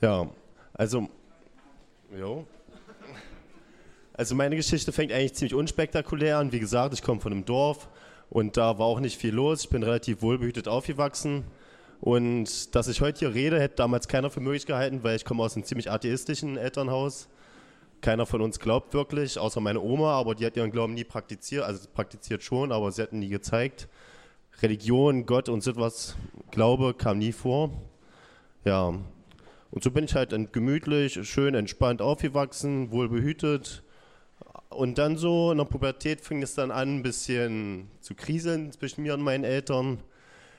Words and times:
Ja, 0.00 0.28
also, 0.74 1.08
jo. 2.16 2.46
Also 4.12 4.34
meine 4.34 4.56
Geschichte 4.56 4.92
fängt 4.92 5.12
eigentlich 5.12 5.34
ziemlich 5.34 5.54
unspektakulär 5.54 6.38
an. 6.38 6.52
Wie 6.52 6.60
gesagt, 6.60 6.94
ich 6.94 7.02
komme 7.02 7.20
von 7.20 7.32
einem 7.32 7.44
Dorf 7.44 7.88
und 8.30 8.56
da 8.56 8.78
war 8.78 8.86
auch 8.86 9.00
nicht 9.00 9.18
viel 9.18 9.34
los. 9.34 9.64
Ich 9.64 9.70
bin 9.70 9.82
relativ 9.82 10.22
wohlbehütet 10.22 10.68
aufgewachsen. 10.68 11.44
Und 12.00 12.74
dass 12.74 12.88
ich 12.88 13.00
heute 13.00 13.20
hier 13.20 13.34
rede, 13.34 13.60
hätte 13.60 13.76
damals 13.76 14.06
keiner 14.08 14.30
für 14.30 14.40
möglich 14.40 14.66
gehalten, 14.66 15.02
weil 15.02 15.16
ich 15.16 15.24
komme 15.24 15.42
aus 15.42 15.54
einem 15.54 15.64
ziemlich 15.64 15.90
atheistischen 15.90 16.56
Elternhaus. 16.56 17.28
Keiner 18.02 18.26
von 18.26 18.42
uns 18.42 18.58
glaubt 18.58 18.92
wirklich, 18.92 19.38
außer 19.38 19.60
meine 19.60 19.80
Oma, 19.80 20.12
aber 20.12 20.34
die 20.34 20.44
hat 20.44 20.56
ihren 20.56 20.70
Glauben 20.70 20.94
nie 20.94 21.04
praktiziert, 21.04 21.64
also 21.64 21.88
praktiziert 21.92 22.42
schon, 22.42 22.70
aber 22.70 22.92
sie 22.92 23.02
hat 23.02 23.12
ihn 23.12 23.20
nie 23.20 23.30
gezeigt. 23.30 23.88
Religion, 24.60 25.24
Gott 25.24 25.48
und 25.48 25.62
so 25.62 25.70
etwas, 25.70 26.16
Glaube 26.50 26.94
kam 26.94 27.18
nie 27.18 27.32
vor. 27.32 27.70
Ja, 28.64 28.94
und 29.76 29.84
so 29.84 29.90
bin 29.90 30.04
ich 30.04 30.14
halt 30.14 30.34
gemütlich, 30.54 31.28
schön 31.28 31.54
entspannt 31.54 32.00
aufgewachsen, 32.00 32.90
wohlbehütet. 32.92 33.82
Und 34.70 34.96
dann 34.96 35.18
so 35.18 35.52
in 35.52 35.58
der 35.58 35.66
Pubertät 35.66 36.22
fing 36.22 36.42
es 36.42 36.54
dann 36.54 36.70
an, 36.70 36.96
ein 36.96 37.02
bisschen 37.02 37.90
zu 38.00 38.14
kriseln 38.14 38.72
zwischen 38.72 39.02
mir 39.02 39.12
und 39.12 39.20
meinen 39.20 39.44
Eltern. 39.44 39.98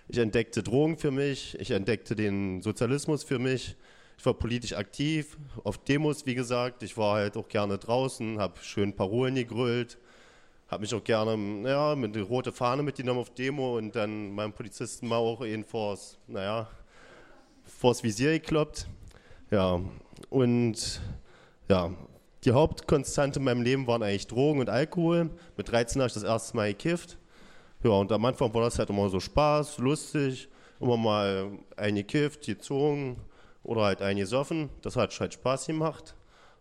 Ich 0.08 0.20
entdeckte 0.20 0.62
Drogen 0.62 1.00
für 1.00 1.10
mich, 1.10 1.60
ich 1.60 1.72
entdeckte 1.72 2.16
den 2.16 2.62
Sozialismus 2.62 3.24
für 3.24 3.40
mich. 3.40 3.76
Ich 4.20 4.26
war 4.28 4.36
politisch 4.36 4.74
aktiv, 4.74 5.36
auf 5.64 5.80
Demos, 5.80 6.28
wie 6.28 6.36
gesagt. 6.36 6.84
Ich 6.84 6.96
war 6.96 7.16
halt 7.16 7.38
auch 7.38 7.48
gerne 7.48 7.80
draußen, 7.80 8.38
habe 8.38 8.60
schön 8.62 8.96
Parolen 8.96 9.34
gegrüllt, 9.34 9.98
habe 10.68 10.82
mich 10.82 10.94
auch 10.94 11.04
gerne 11.04 11.68
ja, 11.68 11.96
mit 11.96 12.14
der 12.14 12.22
rote 12.22 12.52
Fahne 12.52 12.84
mitgenommen 12.84 13.22
auf 13.22 13.34
Demo 13.34 13.80
und 13.80 13.96
dann 13.96 14.36
meinem 14.36 14.54
Polizisten 14.54 15.08
mal 15.08 15.18
auch 15.18 15.44
eben 15.44 15.64
vors, 15.64 16.20
naja, 16.28 16.70
vors 17.66 18.04
Visier 18.04 18.34
gekloppt. 18.34 18.88
Ja, 19.50 19.80
und 20.30 21.02
ja, 21.70 21.92
die 22.44 22.52
Hauptkonstante 22.52 23.40
in 23.40 23.46
meinem 23.46 23.62
Leben 23.62 23.88
waren 23.88 24.04
eigentlich 24.04 24.28
Drogen 24.28 24.60
und 24.60 24.70
Alkohol. 24.70 25.30
Mit 25.56 25.72
13 25.72 26.02
habe 26.02 26.08
ich 26.08 26.14
das 26.14 26.24
erste 26.24 26.56
Mal 26.56 26.74
gekifft. 26.74 27.18
Ja, 27.84 27.92
und 27.92 28.12
am 28.12 28.26
Anfang 28.26 28.54
war 28.54 28.64
das 28.64 28.78
halt 28.78 28.90
immer 28.90 29.10
so 29.10 29.20
Spaß, 29.20 29.78
lustig, 29.78 30.50
immer 30.80 30.98
mal 30.98 31.52
eingekifft, 31.78 32.46
gezogen 32.46 33.18
oder 33.64 33.84
halt 33.84 34.02
eingesoffen. 34.02 34.70
Das 34.82 34.96
hat 34.96 35.18
halt 35.20 35.34
Spaß 35.34 35.68
gemacht. 35.68 36.16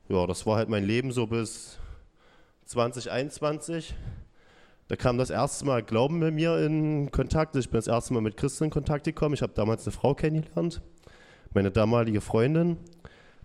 Ja, 0.09 0.27
das 0.27 0.47
war 0.47 0.57
halt 0.57 0.69
mein 0.69 0.85
Leben 0.85 1.11
so 1.11 1.27
bis 1.27 1.79
2021. 2.67 3.95
Da 4.89 4.95
kam 4.95 5.19
das 5.19 5.31
erste 5.31 5.65
Mal 5.65 5.83
Glauben 5.83 6.21
mit 6.21 6.35
mir 6.35 6.59
in 6.59 7.11
Kontakt. 7.11 7.57
Ich 7.57 7.69
bin 7.69 7.79
das 7.79 7.89
erste 7.89 8.15
Mal 8.15 8.21
mit 8.21 8.37
Christen 8.37 8.65
in 8.65 8.71
Kontakt 8.71 9.05
gekommen. 9.05 9.35
Ich 9.35 9.43
habe 9.43 9.53
damals 9.53 9.85
eine 9.85 9.93
Frau 9.93 10.15
kennengelernt, 10.15 10.81
meine 11.57 11.71
damalige 11.71 12.21
Freundin. 12.21 12.77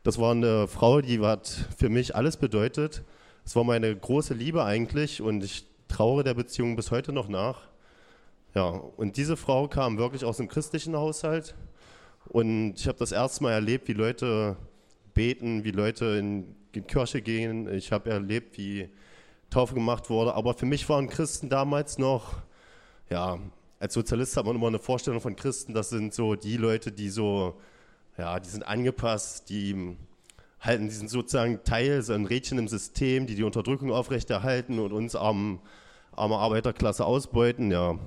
Das 0.03 0.19
war 0.19 0.31
eine 0.31 0.67
Frau, 0.67 0.99
die 0.99 1.21
hat 1.21 1.47
für 1.77 1.87
mich 1.87 2.13
alles 2.13 2.35
bedeutet. 2.35 3.03
Es 3.45 3.55
war 3.55 3.63
meine 3.63 3.95
große 3.95 4.33
Liebe 4.33 4.65
eigentlich 4.65 5.21
und 5.21 5.41
ich 5.45 5.65
trauere 5.87 6.21
der 6.25 6.33
Beziehung 6.33 6.75
bis 6.75 6.91
heute 6.91 7.13
noch 7.13 7.29
nach. 7.29 7.69
Ja, 8.53 8.67
und 8.67 9.15
diese 9.15 9.37
Frau 9.37 9.69
kam 9.69 9.97
wirklich 9.97 10.25
aus 10.25 10.39
einem 10.41 10.49
christlichen 10.49 10.93
Haushalt 10.93 11.55
und 12.27 12.73
ich 12.75 12.85
habe 12.89 12.99
das 12.99 13.13
erste 13.13 13.43
Mal 13.43 13.53
erlebt, 13.53 13.87
wie 13.87 13.93
Leute 13.93 14.57
beten, 15.13 15.63
wie 15.63 15.71
Leute 15.71 16.17
in 16.17 16.53
die 16.75 16.81
Kirche 16.81 17.21
gehen. 17.21 17.73
Ich 17.73 17.93
habe 17.93 18.09
erlebt, 18.09 18.57
wie 18.57 18.89
Taufe 19.49 19.73
gemacht 19.73 20.09
wurde. 20.09 20.33
Aber 20.33 20.53
für 20.53 20.65
mich 20.65 20.89
waren 20.89 21.07
Christen 21.07 21.47
damals 21.47 21.97
noch, 21.97 22.41
ja, 23.09 23.39
als 23.79 23.93
Sozialist 23.93 24.35
hat 24.35 24.45
man 24.45 24.57
immer 24.57 24.67
eine 24.67 24.79
Vorstellung 24.79 25.21
von 25.21 25.37
Christen, 25.37 25.73
das 25.73 25.91
sind 25.91 26.13
so 26.13 26.35
die 26.35 26.57
Leute, 26.57 26.91
die 26.91 27.07
so, 27.09 27.55
ja, 28.17 28.39
die 28.39 28.49
sind 28.49 28.67
angepasst, 28.67 29.49
die 29.49 29.97
halten, 30.59 30.87
die 30.87 30.95
sind 30.95 31.09
sozusagen 31.09 31.63
Teil, 31.63 32.01
so 32.01 32.13
ein 32.13 32.25
Rädchen 32.25 32.57
im 32.57 32.67
System, 32.67 33.25
die 33.25 33.35
die 33.35 33.43
Unterdrückung 33.43 33.91
aufrechterhalten 33.91 34.79
und 34.79 34.93
uns 34.93 35.15
armen, 35.15 35.59
arme 36.11 36.37
Arbeiterklasse 36.37 37.05
ausbeuten, 37.05 37.71
ja. 37.71 37.97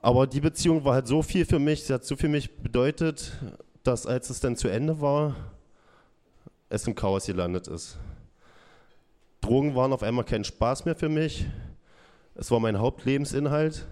Aber 0.00 0.26
die 0.26 0.40
Beziehung 0.40 0.84
war 0.84 0.94
halt 0.94 1.08
so 1.08 1.22
viel 1.22 1.44
für 1.44 1.58
mich, 1.58 1.84
sie 1.84 1.92
hat 1.92 2.04
so 2.04 2.14
viel 2.14 2.28
für 2.28 2.32
mich 2.32 2.56
bedeutet, 2.58 3.32
dass 3.82 4.06
als 4.06 4.30
es 4.30 4.40
dann 4.40 4.56
zu 4.56 4.68
Ende 4.68 5.00
war, 5.00 5.34
es 6.68 6.86
im 6.86 6.94
Chaos 6.94 7.26
gelandet 7.26 7.66
ist. 7.66 7.98
Drogen 9.40 9.74
waren 9.74 9.92
auf 9.92 10.02
einmal 10.02 10.24
kein 10.24 10.44
Spaß 10.44 10.84
mehr 10.84 10.94
für 10.94 11.08
mich. 11.08 11.46
Es 12.34 12.50
war 12.50 12.60
mein 12.60 12.78
Hauptlebensinhalt. 12.78 13.86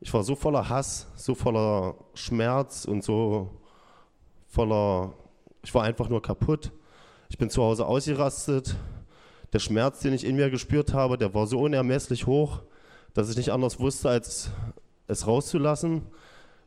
Ich 0.00 0.12
war 0.12 0.24
so 0.24 0.34
voller 0.34 0.68
Hass, 0.68 1.06
so 1.14 1.34
voller 1.34 1.94
Schmerz 2.14 2.84
und 2.84 3.04
so 3.04 3.59
voller, 4.50 5.14
ich 5.62 5.74
war 5.74 5.84
einfach 5.84 6.08
nur 6.08 6.20
kaputt. 6.20 6.72
Ich 7.28 7.38
bin 7.38 7.48
zu 7.48 7.62
Hause 7.62 7.86
ausgerastet. 7.86 8.76
Der 9.52 9.60
Schmerz, 9.60 10.00
den 10.00 10.12
ich 10.12 10.26
in 10.26 10.36
mir 10.36 10.50
gespürt 10.50 10.92
habe, 10.92 11.16
der 11.16 11.32
war 11.32 11.46
so 11.46 11.60
unermesslich 11.60 12.26
hoch, 12.26 12.60
dass 13.14 13.30
ich 13.30 13.36
nicht 13.36 13.50
anders 13.50 13.80
wusste, 13.80 14.10
als 14.10 14.50
es 15.06 15.26
rauszulassen. 15.26 16.02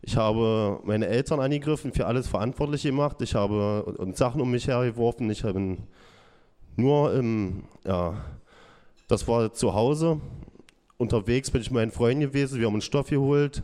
Ich 0.02 0.18
habe 0.18 0.80
meine 0.84 1.08
Eltern 1.08 1.40
angegriffen, 1.40 1.94
für 1.94 2.06
alles 2.06 2.28
verantwortlich 2.28 2.84
gemacht. 2.84 3.22
Ich 3.22 3.36
habe 3.36 4.12
Sachen 4.16 4.42
um 4.42 4.52
mich 4.52 4.68
hergeworfen. 4.68 5.30
Ich 5.30 5.44
habe 5.44 5.78
nur 6.76 7.14
im, 7.14 7.64
ja, 7.86 8.16
das 9.08 9.28
war 9.28 9.54
zu 9.54 9.74
Hause. 9.74 10.20
Unterwegs 10.98 11.52
bin 11.52 11.62
ich 11.62 11.70
mit 11.70 11.76
meinen 11.76 11.92
Freunden 11.92 12.22
gewesen. 12.22 12.60
Wir 12.60 12.68
haben 12.68 12.76
uns 12.76 12.86
Stoff 12.86 13.10
geholt, 13.10 13.64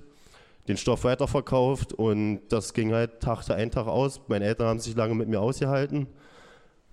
den 0.69 0.77
Stoff 0.77 1.03
weiterverkauft 1.03 1.93
und 1.93 2.41
das 2.49 2.73
ging 2.73 2.93
halt 2.93 3.21
Tag 3.21 3.49
ein, 3.49 3.71
Tag 3.71 3.87
aus. 3.87 4.21
Meine 4.27 4.45
Eltern 4.45 4.67
haben 4.67 4.79
sich 4.79 4.95
lange 4.95 5.15
mit 5.15 5.27
mir 5.27 5.41
ausgehalten. 5.41 6.05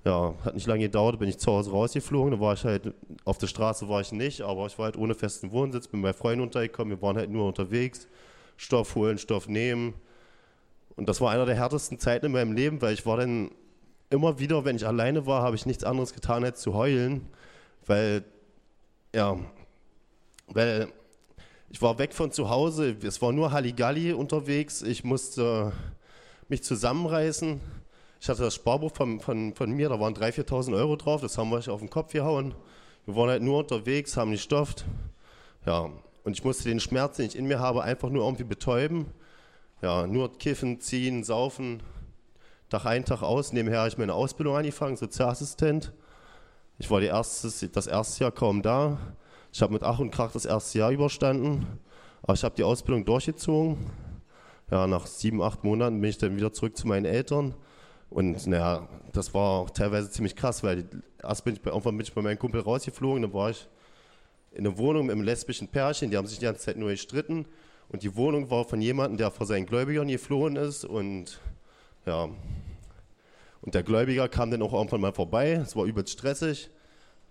Ja, 0.03 0.35
hat 0.45 0.55
nicht 0.55 0.67
lange 0.67 0.81
gedauert, 0.81 1.19
bin 1.19 1.29
ich 1.29 1.39
zu 1.39 1.53
Hause 1.53 1.73
rausgeflogen. 1.73 2.33
Da 2.33 2.41
war 2.41 2.55
ich 2.55 2.65
halt, 2.65 2.95
auf 3.27 3.37
der 3.37 3.49
Straße 3.49 3.87
war 3.89 4.01
ich 4.01 4.13
nicht, 4.13 4.41
aber 4.41 4.67
ich 4.67 4.79
war 4.79 4.87
halt 4.87 4.97
ohne 4.97 5.15
festen 5.15 5.53
Wohnsitz, 5.53 5.89
bin 5.89 6.01
bei 6.01 6.15
Freunden 6.15 6.43
untergekommen. 6.43 6.97
Wir 6.97 7.03
waren 7.03 7.19
halt 7.19 7.29
nur 7.29 7.47
unterwegs. 7.47 8.09
Stoff 8.57 8.95
holen, 8.95 9.19
Stoff 9.19 9.47
nehmen. 9.47 9.93
Und 10.97 11.09
das 11.11 11.21
war 11.21 11.31
einer 11.31 11.45
der 11.45 11.57
härtesten 11.57 11.99
Zeiten 11.99 12.27
in 12.27 12.33
meinem 12.33 12.53
Leben, 12.53 12.81
weil 12.81 12.95
ich 12.95 13.05
war 13.05 13.19
dann 13.19 13.51
immer 14.09 14.39
wieder, 14.39 14.65
wenn 14.65 14.77
ich 14.77 14.87
alleine 14.87 15.27
war, 15.27 15.43
habe 15.43 15.57
ich 15.57 15.67
nichts 15.67 15.85
anderes 15.85 16.15
getan, 16.15 16.45
als 16.45 16.63
zu 16.63 16.73
heulen, 16.73 17.29
weil, 17.85 18.25
ja, 19.15 19.37
weil 20.47 20.89
ich 21.69 21.83
war 21.83 21.99
weg 21.99 22.15
von 22.15 22.33
zu 22.33 22.49
Hause, 22.49 22.97
es 23.03 23.21
war 23.21 23.33
nur 23.33 23.53
Halligalli 23.53 24.13
unterwegs, 24.13 24.83
ich 24.83 25.05
musste 25.05 25.73
mich 26.49 26.63
zusammenreißen. 26.63 27.61
Ich 28.21 28.29
hatte 28.29 28.43
das 28.43 28.55
Sparbuch 28.55 28.93
von, 28.95 29.21
von, 29.21 29.55
von 29.55 29.71
mir, 29.71 29.89
da 29.89 30.01
waren 30.01 30.15
3.000, 30.15 30.47
4.000 30.47 30.77
Euro 30.77 30.97
drauf, 30.97 31.21
das 31.21 31.37
haben 31.37 31.51
wir 31.51 31.59
auf 31.73 31.81
den 31.81 31.91
Kopf 31.91 32.13
gehauen. 32.13 32.55
Wir 33.05 33.15
waren 33.15 33.29
halt 33.29 33.43
nur 33.43 33.59
unterwegs, 33.59 34.17
haben 34.17 34.31
gestofft. 34.31 34.85
Ja, 35.65 35.91
und 36.25 36.33
ich 36.33 36.43
musste 36.43 36.69
den 36.69 36.81
Schmerz, 36.81 37.17
den 37.17 37.27
ich 37.27 37.37
in 37.37 37.47
mir 37.47 37.61
habe, 37.61 37.83
einfach 37.83 38.09
nur 38.09 38.25
irgendwie 38.25 38.45
betäuben. 38.45 39.07
Ja, 39.83 40.07
nur 40.07 40.37
kiffen, 40.39 40.81
ziehen, 40.81 41.23
saufen. 41.23 41.83
Tag 42.69 42.87
ein, 42.87 43.05
Tag 43.05 43.23
aus. 43.23 43.53
Nebenher 43.53 43.81
habe 43.81 43.89
ich 43.89 43.99
meine 43.99 44.15
Ausbildung 44.15 44.57
angefangen, 44.57 44.97
Sozialassistent. 44.97 45.93
Ich 46.79 46.91
war 46.91 47.01
erste, 47.01 47.69
das 47.69 47.87
erste 47.87 48.25
Jahr 48.25 48.33
kaum 48.33 48.63
da. 48.63 48.99
Ich 49.53 49.63
habe 49.63 49.73
mit 49.73 49.83
Ach 49.83 49.99
und 49.99 50.11
Krach 50.11 50.33
das 50.33 50.45
erste 50.45 50.79
Jahr 50.79 50.91
überstanden. 50.91 51.67
Aber 52.23 52.35
ich 52.35 52.45
habe 52.45 52.55
die 52.57 52.65
Ausbildung 52.65 53.05
durchgezogen. 53.05 53.77
Ja, 54.71 54.87
nach 54.87 55.07
sieben, 55.07 55.43
acht 55.43 55.63
Monaten 55.65 56.01
bin 56.01 56.11
ich 56.11 56.19
dann 56.19 56.37
wieder 56.37 56.53
zurück 56.53 56.77
zu 56.77 56.89
meinen 56.89 57.05
Eltern. 57.05 57.55
Und 58.11 58.47
naja, 58.47 58.89
das 59.13 59.33
war 59.35 59.61
auch 59.61 59.71
teilweise 59.71 60.11
ziemlich 60.11 60.37
krass, 60.37 60.63
weil 60.63 60.89
erst 61.23 61.45
bin 61.45 61.55
ich 61.55 61.63
bei, 61.63 61.71
irgendwann 61.71 61.97
bin 61.97 62.07
ich 62.07 62.13
bei 62.13 62.23
meinem 62.23 62.39
Kumpel 62.39 62.61
rausgeflogen, 62.61 63.23
dann 63.23 63.33
war 63.33 63.51
ich 63.51 63.69
in 64.53 64.67
einer 64.67 64.79
Wohnung 64.79 65.07
mit 65.07 65.15
einem 65.15 65.25
lesbischen 65.25 65.69
Pärchen, 65.69 66.11
die 66.11 66.17
haben 66.17 66.27
sich 66.27 66.39
die 66.39 66.45
ganze 66.45 66.63
Zeit 66.63 66.77
nur 66.77 66.91
gestritten. 66.91 67.47
Und 67.89 68.03
die 68.03 68.17
Wohnung 68.17 68.51
war 68.51 68.65
von 68.65 68.81
jemandem, 68.81 69.19
der 69.19 69.31
vor 69.31 69.47
seinen 69.47 69.67
Gläubigern 69.67 70.09
geflohen 70.09 70.57
ist. 70.57 70.85
Und 70.85 71.41
ja, 72.05 72.29
und 73.61 73.75
der 73.75 73.83
Gläubiger 73.83 74.29
kam 74.29 74.51
dann 74.51 74.63
auch 74.63 74.73
irgendwann 74.73 75.01
mal 75.01 75.13
vorbei. 75.13 75.53
Es 75.53 75.77
war 75.77 75.85
übelst 75.85 76.13
stressig. 76.13 76.71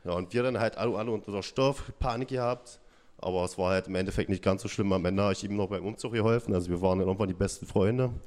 Ja, 0.06 0.12
und 0.12 0.34
wir 0.34 0.44
dann 0.44 0.60
halt 0.60 0.78
alle, 0.78 0.96
alle 0.96 1.12
unter 1.12 1.42
Stoff, 1.42 1.92
Panik 2.00 2.30
gehabt. 2.30 2.80
Aber 3.18 3.44
es 3.44 3.57
war 3.57 3.72
halt 3.72 3.88
im 3.88 3.96
Endeffekt 3.96 4.30
nicht 4.30 4.44
ganz 4.44 4.62
so 4.62 4.68
schlimm. 4.68 4.94
Am 4.94 5.04
Ende 5.04 5.24
habe 5.24 5.34
ich 5.34 5.44
ihm 5.44 5.56
noch 5.56 5.69
beim 5.69 5.84
Umzug 5.84 6.13
geholfen. 6.13 6.54
Also 6.54 6.69
wir 6.69 6.81
waren 6.81 7.00
dann 7.00 7.07
irgendwann 7.07 7.28
die 7.28 7.34
besten 7.34 7.66
Freunde. 7.66 8.12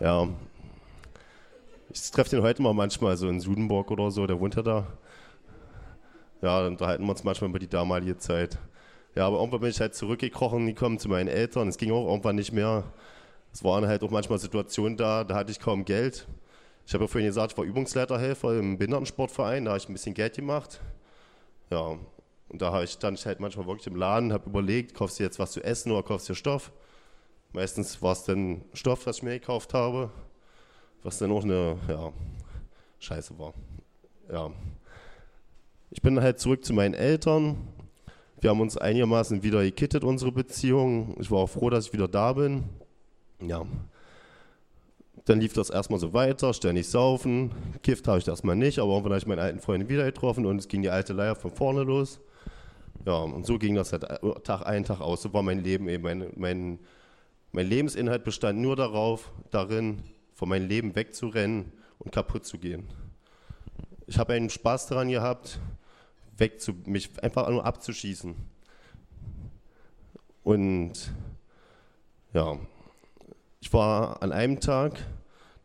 Ja. 0.00 0.28
Ich 1.90 2.08
treffe 2.12 2.30
den 2.30 2.42
heute 2.42 2.62
mal 2.62 2.72
manchmal 2.72 3.16
so 3.16 3.28
in 3.28 3.40
Sudenburg 3.40 3.90
oder 3.90 4.12
so, 4.12 4.28
der 4.28 4.38
wohnt 4.38 4.54
ja 4.54 4.62
da. 4.62 4.86
Ja, 6.40 6.60
dann 6.62 6.74
unterhalten 6.74 7.02
wir 7.02 7.10
uns 7.10 7.24
manchmal 7.24 7.50
über 7.50 7.58
die 7.58 7.66
damalige 7.66 8.16
Zeit. 8.16 8.58
Ja, 9.16 9.26
aber 9.26 9.38
irgendwann 9.38 9.58
bin 9.62 9.70
ich 9.70 9.80
halt 9.80 9.96
zurückgekrochen, 9.96 10.66
gekommen 10.68 11.00
zu 11.00 11.08
meinen 11.08 11.26
Eltern. 11.26 11.66
Es 11.66 11.78
ging 11.78 11.90
auch 11.90 12.06
irgendwann 12.06 12.36
nicht 12.36 12.52
mehr. 12.52 12.84
Es 13.52 13.64
waren 13.64 13.88
halt 13.88 14.04
auch 14.04 14.10
manchmal 14.10 14.38
Situationen 14.38 14.96
da, 14.96 15.24
da 15.24 15.34
hatte 15.34 15.50
ich 15.50 15.58
kaum 15.58 15.84
Geld. 15.84 16.28
Ich 16.88 16.94
habe 16.94 17.04
ja 17.04 17.08
vorhin 17.08 17.28
gesagt, 17.28 17.52
ich 17.52 17.58
war 17.58 17.66
Übungsleiterhelfer 17.66 18.58
im 18.58 18.78
Behindertensportverein, 18.78 19.66
da 19.66 19.72
habe 19.72 19.78
ich 19.78 19.86
ein 19.90 19.92
bisschen 19.92 20.14
Geld 20.14 20.36
gemacht. 20.36 20.80
Ja, 21.70 21.98
und 22.48 22.62
da 22.62 22.82
ich, 22.82 22.92
stand 22.92 23.18
ich 23.18 23.26
halt 23.26 23.40
manchmal 23.40 23.66
wirklich 23.66 23.86
im 23.88 23.94
Laden, 23.94 24.32
habe 24.32 24.48
überlegt, 24.48 24.94
kaufst 24.94 25.18
du 25.18 25.22
jetzt 25.22 25.38
was 25.38 25.52
zu 25.52 25.62
essen 25.62 25.92
oder 25.92 26.02
kaufst 26.02 26.30
du 26.30 26.34
Stoff? 26.34 26.72
Meistens 27.52 28.00
war 28.00 28.12
es 28.12 28.24
dann 28.24 28.64
Stoff, 28.72 29.04
was 29.04 29.18
ich 29.18 29.22
mir 29.22 29.38
gekauft 29.38 29.74
habe, 29.74 30.10
was 31.02 31.18
dann 31.18 31.30
auch 31.30 31.44
eine 31.44 31.76
ja, 31.88 32.10
Scheiße 33.00 33.38
war. 33.38 33.52
Ja. 34.32 34.50
Ich 35.90 36.00
bin 36.00 36.18
halt 36.18 36.40
zurück 36.40 36.64
zu 36.64 36.72
meinen 36.72 36.94
Eltern. 36.94 37.68
Wir 38.40 38.48
haben 38.48 38.62
uns 38.62 38.78
einigermaßen 38.78 39.42
wieder 39.42 39.62
gekittet, 39.62 40.04
unsere 40.04 40.32
Beziehung. 40.32 41.18
Ich 41.20 41.30
war 41.30 41.40
auch 41.40 41.50
froh, 41.50 41.68
dass 41.68 41.88
ich 41.88 41.92
wieder 41.92 42.08
da 42.08 42.32
bin. 42.32 42.64
Ja. 43.42 43.66
Dann 45.28 45.40
lief 45.40 45.52
das 45.52 45.68
erstmal 45.68 46.00
so 46.00 46.14
weiter, 46.14 46.54
ständig 46.54 46.88
saufen. 46.88 47.50
Kifft 47.82 48.08
habe 48.08 48.18
ich 48.18 48.26
erstmal 48.26 48.56
nicht, 48.56 48.78
aber 48.78 48.92
irgendwann 48.92 49.12
habe 49.12 49.18
ich 49.18 49.26
meinen 49.26 49.40
alten 49.40 49.60
Freund 49.60 49.86
wieder 49.90 50.06
getroffen 50.06 50.46
und 50.46 50.56
es 50.56 50.68
ging 50.68 50.80
die 50.80 50.88
alte 50.88 51.12
Leier 51.12 51.36
von 51.36 51.50
vorne 51.50 51.82
los. 51.82 52.18
Ja, 53.04 53.18
und 53.18 53.44
so 53.44 53.58
ging 53.58 53.74
das 53.74 53.92
halt 53.92 54.06
Tag 54.44 54.66
ein, 54.66 54.84
Tag 54.84 55.02
aus. 55.02 55.20
So 55.20 55.34
war 55.34 55.42
mein 55.42 55.62
Leben 55.62 55.86
eben. 55.90 56.02
Mein, 56.02 56.32
mein, 56.34 56.78
mein 57.52 57.66
Lebensinhalt 57.66 58.24
bestand 58.24 58.58
nur 58.58 58.74
darauf, 58.74 59.30
darin, 59.50 60.02
von 60.32 60.48
meinem 60.48 60.66
Leben 60.66 60.96
wegzurennen 60.96 61.72
und 61.98 62.10
kaputt 62.10 62.46
zu 62.46 62.56
gehen. 62.56 62.88
Ich 64.06 64.18
habe 64.18 64.32
einen 64.32 64.48
Spaß 64.48 64.86
daran 64.86 65.10
gehabt, 65.10 65.60
weg 66.38 66.58
zu, 66.62 66.72
mich 66.86 67.22
einfach 67.22 67.50
nur 67.50 67.66
abzuschießen. 67.66 68.34
Und 70.42 71.12
ja, 72.32 72.58
ich 73.60 73.70
war 73.74 74.22
an 74.22 74.32
einem 74.32 74.58
Tag, 74.60 74.94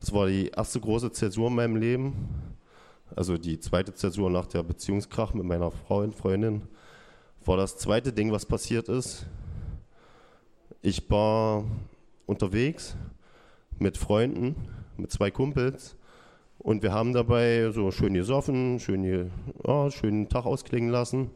das 0.03 0.11
war 0.13 0.27
die 0.27 0.50
erste 0.50 0.81
große 0.81 1.13
Zäsur 1.13 1.47
in 1.47 1.55
meinem 1.55 1.77
Leben, 1.77 2.13
also 3.15 3.38
die 3.38 3.57
zweite 3.57 3.94
Zäsur 3.94 4.29
nach 4.29 4.45
der 4.47 4.61
Beziehungskrach 4.61 5.33
mit 5.33 5.45
meiner 5.45 5.71
Frau 5.71 6.00
und 6.00 6.13
Freundin, 6.13 6.63
war 7.45 7.55
das 7.55 7.77
zweite 7.77 8.11
Ding, 8.11 8.29
was 8.29 8.45
passiert 8.45 8.89
ist. 8.89 9.25
Ich 10.81 11.09
war 11.09 11.63
unterwegs 12.25 12.97
mit 13.79 13.97
Freunden, 13.97 14.55
mit 14.97 15.09
zwei 15.09 15.31
Kumpels 15.31 15.95
und 16.59 16.83
wir 16.83 16.91
haben 16.91 17.13
dabei 17.13 17.71
so 17.71 17.89
schön 17.89 18.13
gesoffen, 18.13 18.81
schön, 18.81 19.31
ja, 19.65 19.89
schönen 19.89 20.27
Tag 20.27 20.45
ausklingen 20.45 20.89
lassen. 20.89 21.31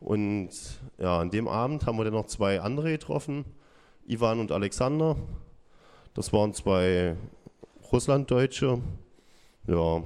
Und 0.00 0.50
ja, 0.98 1.20
an 1.20 1.30
dem 1.30 1.48
Abend 1.48 1.86
haben 1.86 1.96
wir 1.96 2.04
dann 2.04 2.12
noch 2.12 2.26
zwei 2.26 2.60
andere 2.60 2.90
getroffen, 2.90 3.46
Ivan 4.06 4.40
und 4.40 4.52
Alexander. 4.52 5.16
Das 6.12 6.34
waren 6.34 6.52
zwei 6.52 7.16
Russlanddeutsche. 7.94 8.80
Ja, 9.68 10.02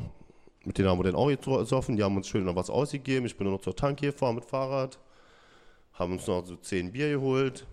mit 0.62 0.76
denen 0.76 0.90
haben 0.90 0.98
wir 0.98 1.04
dann 1.04 1.14
auch 1.14 1.28
gesoffen. 1.28 1.96
Die 1.96 2.02
haben 2.02 2.18
uns 2.18 2.28
schön 2.28 2.44
noch 2.44 2.54
was 2.54 2.68
ausgegeben. 2.68 3.24
Ich 3.24 3.34
bin 3.34 3.46
nur 3.46 3.54
noch 3.56 3.62
zur 3.62 3.74
Tanke 3.74 4.08
gefahren 4.08 4.34
mit 4.34 4.44
Fahrrad. 4.44 4.98
Haben 5.94 6.12
uns 6.12 6.26
noch 6.26 6.44
so 6.44 6.56
zehn 6.56 6.92
Bier 6.92 7.08
geholt. 7.08 7.66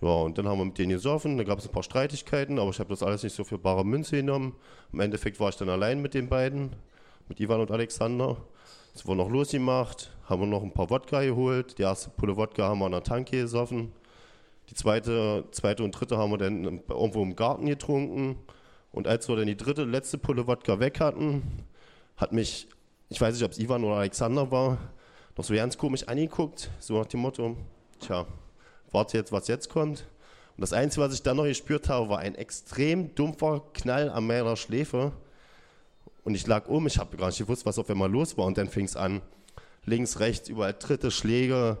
Ja, 0.00 0.08
und 0.08 0.38
dann 0.38 0.48
haben 0.48 0.56
wir 0.58 0.64
mit 0.64 0.78
denen 0.78 0.92
gesoffen, 0.92 1.36
da 1.36 1.44
gab 1.44 1.58
es 1.58 1.66
ein 1.66 1.72
paar 1.72 1.82
Streitigkeiten, 1.82 2.58
aber 2.58 2.70
ich 2.70 2.78
habe 2.78 2.88
das 2.88 3.02
alles 3.02 3.22
nicht 3.22 3.34
so 3.36 3.44
für 3.44 3.58
bare 3.58 3.84
Münze 3.84 4.16
genommen. 4.16 4.56
Im 4.94 5.00
Endeffekt 5.00 5.38
war 5.38 5.50
ich 5.50 5.56
dann 5.56 5.68
allein 5.68 6.00
mit 6.00 6.14
den 6.14 6.30
beiden, 6.30 6.74
mit 7.28 7.38
Ivan 7.38 7.60
und 7.60 7.70
Alexander. 7.70 8.38
Es 8.94 9.06
wurde 9.06 9.18
noch 9.18 9.30
losgemacht, 9.30 10.10
haben 10.24 10.40
wir 10.40 10.46
noch 10.46 10.62
ein 10.62 10.72
paar 10.72 10.88
Wodka 10.88 11.22
geholt. 11.22 11.78
Die 11.78 11.82
erste 11.82 12.08
Pulle 12.08 12.34
Wodka 12.38 12.66
haben 12.66 12.78
wir 12.78 12.86
an 12.86 12.92
der 12.92 13.02
Tanke 13.02 13.42
gesoffen. 13.42 13.92
Die 14.70 14.74
zweite, 14.74 15.44
zweite 15.50 15.84
und 15.84 15.92
dritte 15.92 16.16
haben 16.16 16.30
wir 16.30 16.38
dann 16.38 16.80
irgendwo 16.88 17.22
im 17.22 17.36
Garten 17.36 17.66
getrunken. 17.66 18.36
Und 18.94 19.08
als 19.08 19.28
wir 19.28 19.34
dann 19.34 19.48
die 19.48 19.56
dritte, 19.56 19.82
letzte 19.82 20.18
Pulle 20.18 20.46
Wodka 20.46 20.78
weg 20.78 21.00
hatten, 21.00 21.42
hat 22.16 22.32
mich, 22.32 22.68
ich 23.08 23.20
weiß 23.20 23.34
nicht, 23.34 23.42
ob 23.42 23.50
es 23.50 23.58
Ivan 23.58 23.82
oder 23.82 23.96
Alexander 23.96 24.52
war, 24.52 24.78
noch 25.36 25.44
so 25.44 25.52
ganz 25.52 25.76
komisch 25.76 26.06
angeguckt, 26.06 26.70
so 26.78 26.96
nach 26.96 27.06
dem 27.06 27.18
Motto, 27.18 27.56
tja, 27.98 28.24
warte 28.92 29.18
jetzt, 29.18 29.32
was 29.32 29.48
jetzt 29.48 29.68
kommt. 29.68 30.06
Und 30.56 30.60
das 30.60 30.72
Einzige, 30.72 31.04
was 31.04 31.12
ich 31.12 31.24
dann 31.24 31.36
noch 31.36 31.44
gespürt 31.44 31.88
habe, 31.88 32.08
war 32.08 32.20
ein 32.20 32.36
extrem 32.36 33.12
dumpfer 33.16 33.64
Knall 33.72 34.10
an 34.10 34.28
meiner 34.28 34.54
Schläfe. 34.54 35.10
Und 36.22 36.36
ich 36.36 36.46
lag 36.46 36.68
um, 36.68 36.86
ich 36.86 36.98
habe 36.98 37.16
gar 37.16 37.26
nicht 37.26 37.38
gewusst, 37.38 37.66
was 37.66 37.80
auf 37.80 37.90
einmal 37.90 38.08
los 38.08 38.38
war. 38.38 38.46
Und 38.46 38.56
dann 38.58 38.68
fing 38.68 38.84
es 38.84 38.94
an, 38.94 39.22
links, 39.86 40.20
rechts, 40.20 40.48
überall 40.48 40.76
dritte 40.78 41.10
Schläge. 41.10 41.78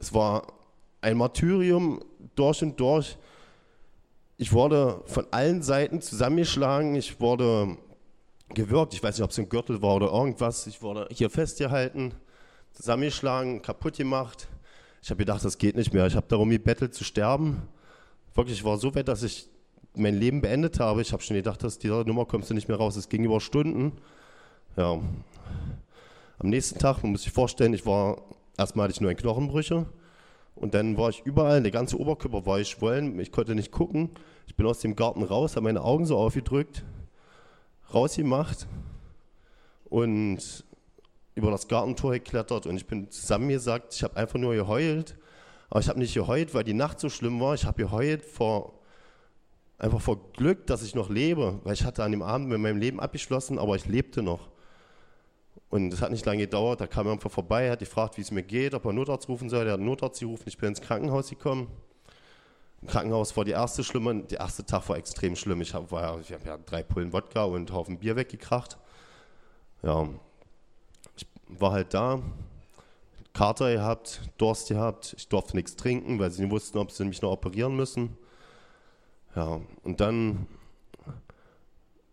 Es 0.00 0.14
war 0.14 0.46
ein 1.02 1.18
Martyrium 1.18 2.02
durch 2.36 2.62
und 2.62 2.80
durch. 2.80 3.18
Ich 4.40 4.52
wurde 4.52 5.02
von 5.06 5.26
allen 5.32 5.62
Seiten 5.62 6.00
zusammengeschlagen. 6.00 6.94
Ich 6.94 7.18
wurde 7.18 7.76
gewürgt. 8.50 8.94
Ich 8.94 9.02
weiß 9.02 9.16
nicht, 9.16 9.24
ob 9.24 9.32
es 9.32 9.38
ein 9.38 9.48
Gürtel 9.48 9.82
war 9.82 9.96
oder 9.96 10.12
irgendwas. 10.12 10.68
Ich 10.68 10.80
wurde 10.80 11.08
hier 11.10 11.28
festgehalten, 11.28 12.14
zusammengeschlagen, 12.72 13.62
kaputt 13.62 13.96
gemacht. 13.96 14.46
Ich 15.02 15.10
habe 15.10 15.18
gedacht, 15.18 15.44
das 15.44 15.58
geht 15.58 15.74
nicht 15.74 15.92
mehr. 15.92 16.06
Ich 16.06 16.14
habe 16.14 16.26
darum 16.28 16.50
gebettelt 16.50 16.94
zu 16.94 17.02
sterben. 17.02 17.62
Wirklich, 18.36 18.58
ich 18.58 18.64
war 18.64 18.78
so 18.78 18.94
weit, 18.94 19.08
dass 19.08 19.24
ich 19.24 19.50
mein 19.96 20.14
Leben 20.14 20.40
beendet 20.40 20.78
habe. 20.78 21.02
Ich 21.02 21.12
habe 21.12 21.22
schon 21.22 21.34
gedacht, 21.34 21.64
dass 21.64 21.80
dieser 21.80 22.04
Nummer 22.04 22.24
kommst 22.24 22.48
du 22.48 22.54
nicht 22.54 22.68
mehr 22.68 22.76
raus. 22.76 22.94
Es 22.94 23.08
ging 23.08 23.24
über 23.24 23.40
Stunden. 23.40 23.90
Ja. 24.76 25.00
Am 26.38 26.48
nächsten 26.48 26.78
Tag, 26.78 27.02
man 27.02 27.10
muss 27.10 27.22
sich 27.22 27.32
vorstellen, 27.32 27.74
ich 27.74 27.84
war, 27.84 28.22
erstmal 28.56 28.84
hatte 28.84 28.92
ich 28.92 29.00
nur 29.00 29.10
ein 29.10 29.16
Knochenbrüche. 29.16 29.86
Und 30.60 30.74
dann 30.74 30.96
war 30.96 31.10
ich 31.10 31.22
überall, 31.24 31.62
der 31.62 31.70
ganze 31.70 31.98
Oberkörper 31.98 32.44
war 32.44 32.58
ich 32.58 32.68
schwollen, 32.68 33.18
ich 33.20 33.30
konnte 33.30 33.54
nicht 33.54 33.70
gucken. 33.70 34.10
Ich 34.46 34.56
bin 34.56 34.66
aus 34.66 34.80
dem 34.80 34.96
Garten 34.96 35.22
raus, 35.22 35.54
habe 35.54 35.64
meine 35.64 35.82
Augen 35.82 36.04
so 36.04 36.16
aufgedrückt, 36.16 36.84
rausgemacht 37.94 38.66
und 39.84 40.64
über 41.36 41.52
das 41.52 41.68
Gartentor 41.68 42.12
geklettert 42.12 42.66
und 42.66 42.76
ich 42.76 42.86
bin 42.86 43.08
zusammengesagt, 43.10 43.94
ich 43.94 44.02
habe 44.02 44.16
einfach 44.16 44.38
nur 44.38 44.54
geheult. 44.54 45.16
Aber 45.70 45.80
ich 45.80 45.88
habe 45.88 45.98
nicht 45.98 46.14
geheult, 46.14 46.54
weil 46.54 46.64
die 46.64 46.74
Nacht 46.74 46.98
so 46.98 47.08
schlimm 47.08 47.40
war. 47.40 47.54
Ich 47.54 47.64
habe 47.64 47.82
geheult 47.82 48.24
vor, 48.24 48.80
einfach 49.78 50.00
vor 50.00 50.32
Glück, 50.32 50.66
dass 50.66 50.82
ich 50.82 50.94
noch 50.94 51.10
lebe, 51.10 51.60
weil 51.62 51.74
ich 51.74 51.84
hatte 51.84 52.02
an 52.02 52.10
dem 52.10 52.22
Abend 52.22 52.48
mit 52.48 52.58
meinem 52.58 52.78
Leben 52.78 52.98
abgeschlossen, 52.98 53.58
aber 53.58 53.76
ich 53.76 53.86
lebte 53.86 54.22
noch. 54.22 54.48
Und 55.70 55.92
es 55.92 56.00
hat 56.00 56.10
nicht 56.10 56.24
lange 56.24 56.38
gedauert, 56.38 56.80
da 56.80 56.86
kam 56.86 57.06
er 57.06 57.12
einfach 57.12 57.30
vorbei, 57.30 57.70
hat 57.70 57.80
gefragt, 57.80 58.16
wie 58.16 58.22
es 58.22 58.30
mir 58.30 58.42
geht, 58.42 58.72
ob 58.72 58.86
er 58.86 58.92
Notarzt 58.92 59.28
rufen 59.28 59.50
soll. 59.50 59.66
Er 59.66 59.74
hat 59.74 59.80
Notarzt 59.80 60.20
gerufen, 60.20 60.44
ich 60.46 60.56
bin 60.56 60.70
ins 60.70 60.80
Krankenhaus 60.80 61.28
gekommen. 61.28 61.68
Im 62.80 62.88
Krankenhaus 62.88 63.36
war 63.36 63.44
die 63.44 63.50
erste 63.50 63.84
schlimme, 63.84 64.22
der 64.22 64.40
erste 64.40 64.64
Tag 64.64 64.88
war 64.88 64.96
extrem 64.96 65.36
schlimm. 65.36 65.60
Ich 65.60 65.74
habe 65.74 65.94
hab 65.94 66.46
ja 66.46 66.58
drei 66.58 66.82
Pullen 66.82 67.12
Wodka 67.12 67.44
und 67.44 67.56
einen 67.56 67.72
Haufen 67.72 67.98
Bier 67.98 68.16
weggekracht. 68.16 68.78
Ja, 69.82 70.08
war 71.48 71.72
halt 71.72 71.92
da, 71.92 72.22
Kater 73.32 73.72
gehabt, 73.72 74.22
Durst 74.38 74.68
gehabt, 74.68 75.14
ich 75.16 75.28
durfte 75.28 75.56
nichts 75.56 75.76
trinken, 75.76 76.18
weil 76.18 76.30
sie 76.30 76.42
nicht 76.42 76.50
wussten, 76.50 76.78
ob 76.78 76.90
sie 76.90 77.04
mich 77.04 77.22
noch 77.22 77.32
operieren 77.32 77.76
müssen. 77.76 78.16
Ja, 79.36 79.60
und 79.84 80.00
dann 80.00 80.46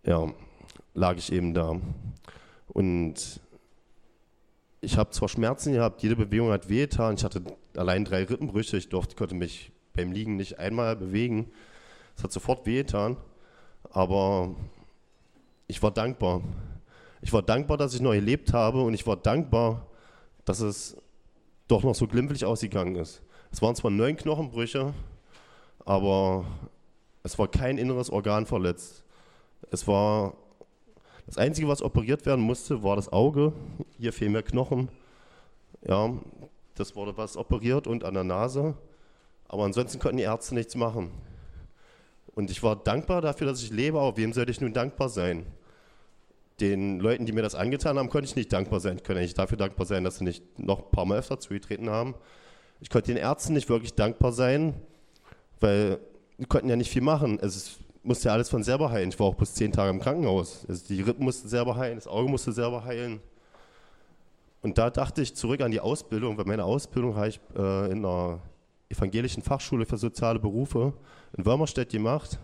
ja, 0.04 0.32
lag 0.94 1.18
ich 1.18 1.32
eben 1.32 1.54
da. 1.54 1.80
Und 2.68 3.40
ich 4.86 4.98
habe 4.98 5.10
zwar 5.10 5.27
Schmerzen 5.27 5.74
gehabt, 5.74 6.04
jede 6.04 6.15
Bewegung 6.15 6.51
hat 6.51 6.70
wehgetan, 6.70 7.15
ich 7.15 7.24
hatte 7.24 7.42
allein 7.75 8.06
drei 8.06 8.24
Rippenbrüche, 8.24 8.77
ich 8.77 8.89
durfte, 8.89 9.15
konnte 9.15 9.36
mich 9.36 9.72
beim 9.94 10.12
Liegen 10.12 10.36
nicht 10.36 10.60
einmal 10.60 10.96
bewegen. 10.96 11.51
Es 12.15 12.24
hat 12.24 12.32
sofort 12.32 12.65
wehgetan, 12.65 13.18
aber 13.92 14.56
ich 15.68 15.82
war 15.82 15.92
dankbar. 15.92 16.42
Ich 17.22 17.34
war 17.34 17.42
dankbar, 17.42 17.77
dass 17.77 17.96
ich 17.96 18.01
noch 18.01 18.12
gelebt 18.12 18.54
habe 18.54 18.82
und 18.84 18.94
ich 18.94 19.08
war 19.08 19.18
dankbar, 19.18 19.88
dass 20.46 20.60
es 20.60 20.96
doch 21.68 21.84
noch 21.84 21.96
so 21.96 22.08
glimpflich 22.08 22.46
ausgegangen 22.46 22.96
ist. 22.96 23.22
Es 23.51 23.62
waren 23.62 23.75
zwar 23.75 23.89
neun 23.89 24.15
Knochenbrüche, 24.15 24.94
aber 25.84 26.46
es 27.24 27.39
war 27.39 27.48
kein 27.48 27.80
inneres 27.80 28.12
Organ 28.12 28.46
verletzt. 28.46 29.04
Es 29.72 29.88
war 29.88 30.36
das 31.25 31.38
Einzige, 31.38 31.67
was 31.67 31.82
operiert 31.82 32.25
werden 32.25 32.41
musste, 32.41 32.84
war 32.84 32.96
das 32.96 33.12
Auge. 33.12 33.53
Hier 33.98 34.13
fehlen 34.13 34.34
mehr 34.34 34.44
Knochen. 34.44 34.89
Ja, 35.88 36.13
das 36.75 36.96
wurde 36.96 37.17
was 37.17 37.38
operiert 37.38 37.88
und 37.88 38.03
an 38.03 38.13
der 38.13 38.24
Nase. 38.24 38.75
Aber 39.48 39.63
ansonsten 39.63 40.00
konnten 40.00 40.17
die 40.17 40.24
Ärzte 40.24 40.55
nichts 40.55 40.75
machen. 40.75 41.12
Und 42.34 42.51
ich 42.51 42.62
war 42.63 42.75
dankbar 42.75 43.22
dafür, 43.22 43.48
dass 43.48 43.63
ich 43.63 43.72
lebe, 43.72 44.00
aber 44.00 44.17
wem 44.17 44.34
sollte 44.34 44.51
ich 44.51 44.62
nun 44.62 44.74
dankbar 44.74 45.10
sein? 45.10 45.46
den 46.60 47.00
Leuten, 47.00 47.25
die 47.25 47.32
mir 47.32 47.41
das 47.41 47.55
angetan 47.55 47.98
haben, 47.98 48.10
konnte 48.10 48.27
ich 48.29 48.36
nicht 48.36 48.51
dankbar 48.51 48.79
sein. 48.79 48.98
Ich 48.98 49.03
konnte 49.03 49.20
eigentlich 49.20 49.34
dafür 49.34 49.58
dankbar 49.58 49.86
sein, 49.86 50.03
dass 50.03 50.17
sie 50.17 50.24
nicht 50.24 50.58
noch 50.58 50.86
ein 50.86 50.91
paar 50.91 51.05
Mal 51.05 51.20
öfter 51.20 51.39
zugetreten 51.39 51.89
haben. 51.89 52.15
Ich 52.79 52.89
konnte 52.89 53.08
den 53.08 53.17
Ärzten 53.17 53.53
nicht 53.53 53.70
wirklich 53.70 53.94
dankbar 53.94 54.32
sein, 54.32 54.74
weil 55.60 56.00
die 56.38 56.46
konnten 56.46 56.70
ja 56.70 56.75
nicht 56.75 56.91
viel 56.91 57.01
machen. 57.01 57.39
Es 57.41 57.79
musste 58.06 58.32
alles 58.32 58.50
von 58.50 58.64
selber 58.64 58.92
heilen. 58.92 59.10
Ich 59.10 59.20
war 59.20 59.28
auch 59.28 59.36
bis 59.36 59.54
zehn 59.54 59.72
Tage 59.72 59.90
im 59.90 60.00
Krankenhaus. 60.00 60.66
Also 60.70 60.86
die 60.88 61.02
Rippen 61.02 61.26
mussten 61.26 61.48
selber 61.48 61.76
heilen, 61.76 61.96
das 61.96 62.08
Auge 62.08 62.30
musste 62.30 62.52
selber 62.52 62.84
heilen. 62.86 63.20
Und 64.62 64.78
da 64.78 64.90
dachte 64.90 65.22
ich 65.22 65.36
zurück 65.36 65.62
an 65.62 65.72
die 65.72 65.80
Ausbildung, 65.80 66.38
weil 66.38 66.46
meine 66.46 66.64
Ausbildung 66.64 67.16
habe 67.16 67.30
ich 67.30 67.40
äh, 67.56 67.92
in 67.92 68.06
einer 68.06 68.40
evangelischen 68.90 69.44
Fachschule 69.44 69.86
für 69.86 69.98
soziale 69.98 70.40
Berufe 70.40 70.94
in 71.38 71.46
Wörmerstedt 71.46 71.90
gemacht. 71.90 72.40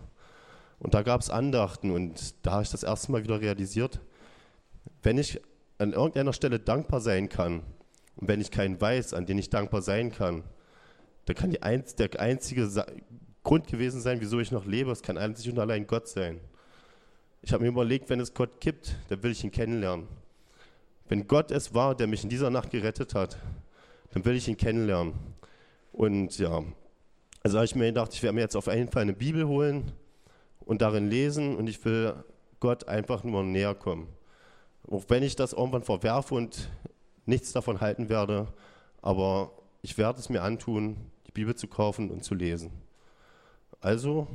Und 0.78 0.94
da 0.94 1.02
gab 1.02 1.20
es 1.20 1.30
Andachten 1.30 1.90
und 1.90 2.34
da 2.44 2.52
habe 2.52 2.62
ich 2.64 2.70
das 2.70 2.82
erste 2.82 3.12
Mal 3.12 3.22
wieder 3.22 3.40
realisiert, 3.40 4.00
wenn 5.02 5.16
ich 5.18 5.40
an 5.78 5.92
irgendeiner 5.92 6.32
Stelle 6.32 6.58
dankbar 6.58 7.00
sein 7.00 7.28
kann 7.28 7.62
und 8.16 8.28
wenn 8.28 8.40
ich 8.40 8.50
keinen 8.50 8.80
weiß, 8.80 9.14
an 9.14 9.26
den 9.26 9.38
ich 9.38 9.50
dankbar 9.50 9.82
sein 9.82 10.10
kann, 10.10 10.42
dann 11.24 11.36
kann 11.36 11.50
die 11.50 11.62
ein, 11.62 11.84
der 11.98 12.20
einzige 12.20 12.68
Grund 13.44 13.66
gewesen 13.66 14.00
sein, 14.00 14.20
wieso 14.20 14.40
ich 14.40 14.52
noch 14.52 14.66
lebe. 14.66 14.90
Es 14.90 15.02
kann 15.02 15.18
einzig 15.18 15.50
und 15.50 15.58
allein 15.58 15.86
Gott 15.86 16.08
sein. 16.08 16.40
Ich 17.42 17.52
habe 17.52 17.64
mir 17.64 17.70
überlegt, 17.70 18.08
wenn 18.08 18.20
es 18.20 18.34
Gott 18.34 18.60
gibt, 18.60 18.94
dann 19.08 19.22
will 19.22 19.32
ich 19.32 19.42
ihn 19.42 19.50
kennenlernen. 19.50 20.06
Wenn 21.08 21.26
Gott 21.26 21.50
es 21.50 21.74
war, 21.74 21.94
der 21.94 22.06
mich 22.06 22.22
in 22.22 22.30
dieser 22.30 22.50
Nacht 22.50 22.70
gerettet 22.70 23.14
hat, 23.14 23.36
dann 24.12 24.24
will 24.24 24.36
ich 24.36 24.46
ihn 24.46 24.56
kennenlernen. 24.56 25.14
Und 25.92 26.38
ja, 26.38 26.62
also 27.42 27.58
habe 27.58 27.64
ich 27.64 27.74
mir 27.74 27.86
gedacht, 27.86 28.14
ich 28.14 28.22
werde 28.22 28.34
mir 28.34 28.42
jetzt 28.42 28.56
auf 28.56 28.68
jeden 28.68 28.90
Fall 28.90 29.02
eine 29.02 29.12
Bibel 29.12 29.46
holen 29.46 29.92
und 30.60 30.80
darin 30.80 31.10
lesen 31.10 31.56
und 31.56 31.66
ich 31.66 31.84
will 31.84 32.14
Gott 32.60 32.86
einfach 32.86 33.24
nur 33.24 33.42
näher 33.42 33.74
kommen. 33.74 34.06
Auch 34.88 35.04
wenn 35.08 35.24
ich 35.24 35.34
das 35.34 35.52
irgendwann 35.52 35.82
verwerfe 35.82 36.34
und 36.34 36.70
nichts 37.26 37.52
davon 37.52 37.80
halten 37.80 38.08
werde, 38.08 38.46
aber 39.00 39.50
ich 39.82 39.98
werde 39.98 40.20
es 40.20 40.28
mir 40.28 40.42
antun, 40.42 40.96
die 41.26 41.32
Bibel 41.32 41.56
zu 41.56 41.66
kaufen 41.66 42.10
und 42.10 42.22
zu 42.22 42.34
lesen. 42.34 42.70
Also 43.82 44.28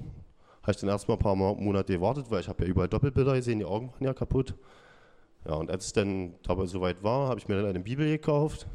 habe 0.62 0.72
ich 0.72 0.78
dann 0.78 0.90
erstmal 0.90 1.16
ein 1.16 1.22
paar 1.22 1.36
Monate 1.36 1.94
gewartet, 1.94 2.26
weil 2.30 2.42
ich 2.42 2.50
habe 2.50 2.64
ja 2.64 2.70
überall 2.70 2.90
Doppelbilder 2.90 3.34
gesehen, 3.34 3.60
die 3.60 3.66
Augen 3.66 3.90
waren 3.94 4.04
ja 4.04 4.14
kaputt. 4.14 4.54
Ja, 5.46 5.54
und 5.54 5.72
als 5.72 5.86
es 5.86 5.94
dann 5.94 6.36
dabei 6.44 6.66
soweit 6.66 7.02
war, 7.02 7.30
habe 7.30 7.40
ich 7.40 7.48
mir 7.48 7.56
dann 7.56 7.66
eine 7.66 7.80
Bibel 7.80 8.06
gekauft. 8.06 8.68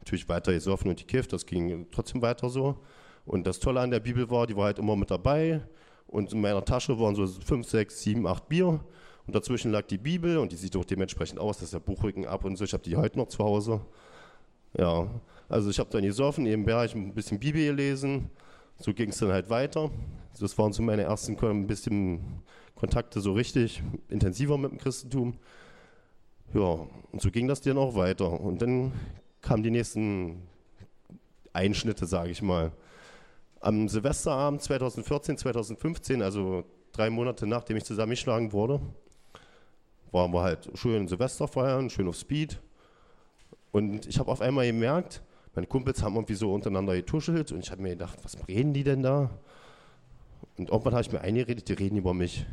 Natürlich 0.00 0.26
weiter 0.28 0.52
gesoffen 0.52 0.88
und 0.88 0.98
gekifft, 0.98 1.34
das 1.34 1.44
ging 1.44 1.86
trotzdem 1.92 2.22
weiter 2.22 2.48
so. 2.48 2.76
Und 3.26 3.46
das 3.46 3.60
Tolle 3.60 3.80
an 3.80 3.90
der 3.90 4.00
Bibel 4.00 4.30
war, 4.30 4.46
die 4.46 4.56
war 4.56 4.64
halt 4.64 4.78
immer 4.78 4.96
mit 4.96 5.10
dabei. 5.10 5.60
Und 6.06 6.32
in 6.32 6.40
meiner 6.40 6.64
Tasche 6.64 6.98
waren 6.98 7.14
so 7.14 7.26
fünf, 7.26 7.68
sechs, 7.68 8.00
sieben, 8.00 8.26
acht 8.26 8.48
Bier. 8.48 8.80
Und 9.26 9.36
dazwischen 9.36 9.70
lag 9.70 9.82
die 9.82 9.98
Bibel 9.98 10.38
und 10.38 10.52
die 10.52 10.56
sieht 10.56 10.74
auch 10.76 10.86
dementsprechend 10.86 11.38
aus, 11.38 11.58
dass 11.58 11.72
der 11.72 11.80
Buchrücken 11.80 12.26
ab 12.26 12.46
und 12.46 12.56
so. 12.56 12.64
Ich 12.64 12.72
habe 12.72 12.82
die 12.82 12.96
heute 12.96 13.18
noch 13.18 13.28
zu 13.28 13.44
Hause. 13.44 13.82
Ja, 14.78 15.06
also 15.50 15.68
ich 15.68 15.78
habe 15.78 15.90
dann 15.90 16.02
gesoffen, 16.02 16.44
nebenbei 16.44 16.86
ich 16.86 16.94
ein 16.94 17.12
bisschen 17.12 17.38
Bibel 17.38 17.62
gelesen. 17.62 18.30
So 18.78 18.94
ging 18.94 19.10
es 19.10 19.18
dann 19.18 19.32
halt 19.32 19.50
weiter. 19.50 19.90
Das 20.38 20.56
waren 20.56 20.72
so 20.72 20.82
meine 20.82 21.02
ersten 21.02 21.36
ein 21.36 21.66
bisschen 21.66 22.42
Kontakte 22.76 23.20
so 23.20 23.32
richtig 23.32 23.82
intensiver 24.08 24.56
mit 24.56 24.70
dem 24.70 24.78
Christentum. 24.78 25.34
Ja, 26.54 26.86
und 27.12 27.20
so 27.20 27.30
ging 27.30 27.48
das 27.48 27.60
dann 27.60 27.76
auch 27.76 27.96
weiter. 27.96 28.40
Und 28.40 28.62
dann 28.62 28.92
kamen 29.40 29.64
die 29.64 29.72
nächsten 29.72 30.42
Einschnitte, 31.52 32.06
sage 32.06 32.30
ich 32.30 32.40
mal. 32.40 32.70
Am 33.60 33.88
Silvesterabend 33.88 34.62
2014, 34.62 35.38
2015, 35.38 36.22
also 36.22 36.64
drei 36.92 37.10
Monate 37.10 37.48
nachdem 37.48 37.76
ich 37.76 37.84
zusammengeschlagen 37.84 38.52
wurde, 38.52 38.80
waren 40.12 40.32
wir 40.32 40.42
halt 40.42 40.70
schön 40.74 41.08
Silvester 41.08 41.48
feiern, 41.48 41.90
schön 41.90 42.06
auf 42.06 42.16
Speed. 42.16 42.60
Und 43.72 44.06
ich 44.06 44.20
habe 44.20 44.30
auf 44.30 44.40
einmal 44.40 44.66
gemerkt, 44.66 45.22
meine 45.54 45.66
Kumpels 45.66 46.02
haben 46.02 46.14
irgendwie 46.14 46.34
so 46.34 46.52
untereinander 46.52 46.94
getuschelt 46.94 47.52
und 47.52 47.60
ich 47.60 47.70
habe 47.70 47.82
mir 47.82 47.90
gedacht, 47.90 48.18
was 48.22 48.36
reden 48.48 48.72
die 48.74 48.84
denn 48.84 49.02
da? 49.02 49.30
Und 50.56 50.70
irgendwann 50.70 50.94
habe 50.94 51.02
ich 51.02 51.12
mir 51.12 51.20
eingeredet, 51.20 51.68
die 51.68 51.72
reden 51.72 51.96
über 51.96 52.14
mich. 52.14 52.46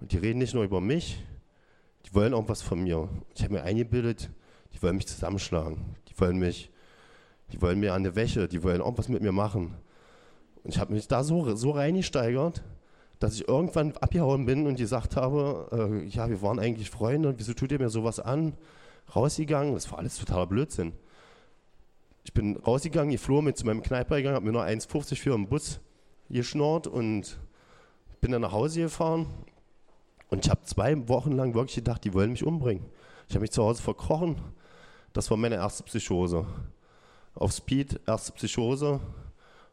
Und 0.00 0.12
die 0.12 0.18
reden 0.18 0.38
nicht 0.38 0.54
nur 0.54 0.64
über 0.64 0.80
mich, 0.80 1.22
die 2.06 2.14
wollen 2.14 2.32
irgendwas 2.32 2.62
von 2.62 2.82
mir. 2.82 3.08
Ich 3.34 3.42
habe 3.42 3.54
mir 3.54 3.62
eingebildet, 3.62 4.30
die 4.72 4.82
wollen 4.82 4.96
mich 4.96 5.06
zusammenschlagen. 5.06 5.96
Die 6.08 6.20
wollen 6.20 6.38
mich, 6.38 6.70
die 7.52 7.60
wollen 7.62 7.80
mir 7.80 7.94
an 7.94 8.02
der 8.02 8.16
Wäsche, 8.16 8.48
die 8.48 8.62
wollen 8.62 8.80
irgendwas 8.80 9.08
mit 9.08 9.22
mir 9.22 9.32
machen. 9.32 9.74
Und 10.62 10.74
ich 10.74 10.78
habe 10.78 10.92
mich 10.92 11.08
da 11.08 11.24
so, 11.24 11.54
so 11.56 11.70
reingesteigert, 11.72 12.62
dass 13.18 13.34
ich 13.34 13.48
irgendwann 13.48 13.92
abgehauen 13.96 14.46
bin 14.46 14.66
und 14.66 14.76
gesagt 14.76 15.16
habe, 15.16 16.00
äh, 16.02 16.06
ja, 16.08 16.28
wir 16.28 16.42
waren 16.42 16.58
eigentlich 16.58 16.90
Freunde 16.90 17.28
und 17.28 17.38
wieso 17.38 17.54
tut 17.54 17.72
ihr 17.72 17.78
mir 17.78 17.90
sowas 17.90 18.20
an? 18.20 18.54
Rausgegangen, 19.14 19.74
das 19.74 19.90
war 19.90 19.98
alles 19.98 20.18
totaler 20.18 20.46
Blödsinn. 20.46 20.92
Ich 22.24 22.32
bin 22.32 22.56
rausgegangen, 22.56 23.12
ich 23.12 23.20
floh 23.20 23.42
mit 23.42 23.56
zu 23.56 23.66
meinem 23.66 23.82
Kneiper 23.82 24.16
gegangen, 24.16 24.34
habe 24.34 24.46
mir 24.46 24.52
nur 24.52 24.64
1,50 24.64 25.16
für 25.16 25.34
einen 25.34 25.48
Bus 25.48 25.80
geschnort 26.30 26.86
und 26.86 27.38
bin 28.20 28.32
dann 28.32 28.42
nach 28.42 28.52
Hause 28.52 28.80
gefahren. 28.80 29.26
Und 30.30 30.44
ich 30.44 30.50
habe 30.50 30.62
zwei 30.64 31.08
Wochen 31.08 31.32
lang 31.32 31.54
wirklich 31.54 31.76
gedacht, 31.76 32.02
die 32.04 32.14
wollen 32.14 32.32
mich 32.32 32.44
umbringen. 32.44 32.84
Ich 33.28 33.34
habe 33.34 33.42
mich 33.42 33.52
zu 33.52 33.62
Hause 33.62 33.82
verkrochen. 33.82 34.36
Das 35.12 35.30
war 35.30 35.36
meine 35.36 35.56
erste 35.56 35.84
Psychose. 35.84 36.46
Auf 37.34 37.52
Speed, 37.52 38.00
erste 38.06 38.32
Psychose, 38.32 39.00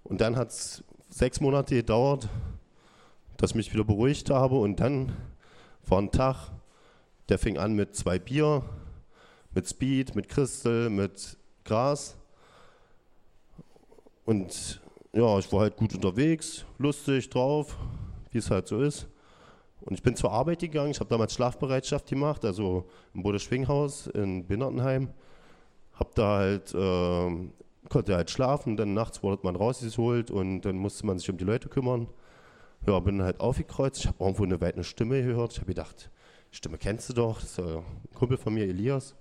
und 0.03 0.21
dann 0.21 0.35
hat 0.35 0.49
es 0.49 0.83
sechs 1.09 1.39
Monate 1.39 1.75
gedauert, 1.75 2.27
dass 3.37 3.51
ich 3.51 3.55
mich 3.55 3.73
wieder 3.73 3.83
beruhigt 3.83 4.29
habe. 4.29 4.55
Und 4.55 4.79
dann 4.79 5.15
war 5.85 6.01
ein 6.01 6.11
Tag, 6.11 6.51
der 7.29 7.39
fing 7.39 7.57
an 7.57 7.73
mit 7.73 7.95
zwei 7.95 8.19
Bier, 8.19 8.63
mit 9.53 9.67
Speed, 9.67 10.15
mit 10.15 10.29
Crystal, 10.29 10.89
mit 10.89 11.37
Gras. 11.63 12.17
Und 14.25 14.81
ja, 15.13 15.39
ich 15.39 15.51
war 15.51 15.61
halt 15.61 15.77
gut 15.77 15.93
unterwegs, 15.93 16.65
lustig 16.77 17.29
drauf, 17.29 17.77
wie 18.31 18.37
es 18.37 18.49
halt 18.49 18.67
so 18.67 18.81
ist. 18.81 19.07
Und 19.81 19.93
ich 19.93 20.03
bin 20.03 20.15
zur 20.15 20.31
Arbeit 20.31 20.59
gegangen. 20.59 20.91
Ich 20.91 20.99
habe 20.99 21.09
damals 21.09 21.33
Schlafbereitschaft 21.33 22.07
gemacht, 22.07 22.45
also 22.45 22.87
im 23.13 23.23
Bode-Schwinghaus 23.23 24.07
in 24.07 24.45
Binnertenheim. 24.45 25.09
Habe 25.93 26.11
da 26.13 26.37
halt 26.37 26.73
äh, 26.73 27.49
konnte 27.89 28.15
halt 28.15 28.31
schlafen, 28.31 28.77
dann 28.77 28.93
nachts 28.93 29.21
wurde 29.21 29.41
man 29.43 29.55
rausgeholt 29.55 30.31
und 30.31 30.61
dann 30.61 30.77
musste 30.77 31.05
man 31.05 31.19
sich 31.19 31.29
um 31.29 31.37
die 31.37 31.43
Leute 31.43 31.69
kümmern. 31.69 32.07
Ja, 32.87 32.99
bin 32.99 33.21
halt 33.21 33.39
aufgekreuzt, 33.39 33.99
ich 33.99 34.07
habe 34.07 34.23
irgendwo 34.23 34.43
eine 34.43 34.59
weite 34.59 34.83
Stimme 34.83 35.21
gehört. 35.21 35.53
Ich 35.53 35.59
habe 35.59 35.67
gedacht, 35.67 36.09
die 36.51 36.55
Stimme 36.55 36.77
kennst 36.77 37.09
du 37.09 37.13
doch, 37.13 37.39
das 37.39 37.51
ist 37.51 37.59
ein 37.59 37.83
Kumpel 38.15 38.37
von 38.37 38.53
mir, 38.53 38.63
Elias. 38.63 39.15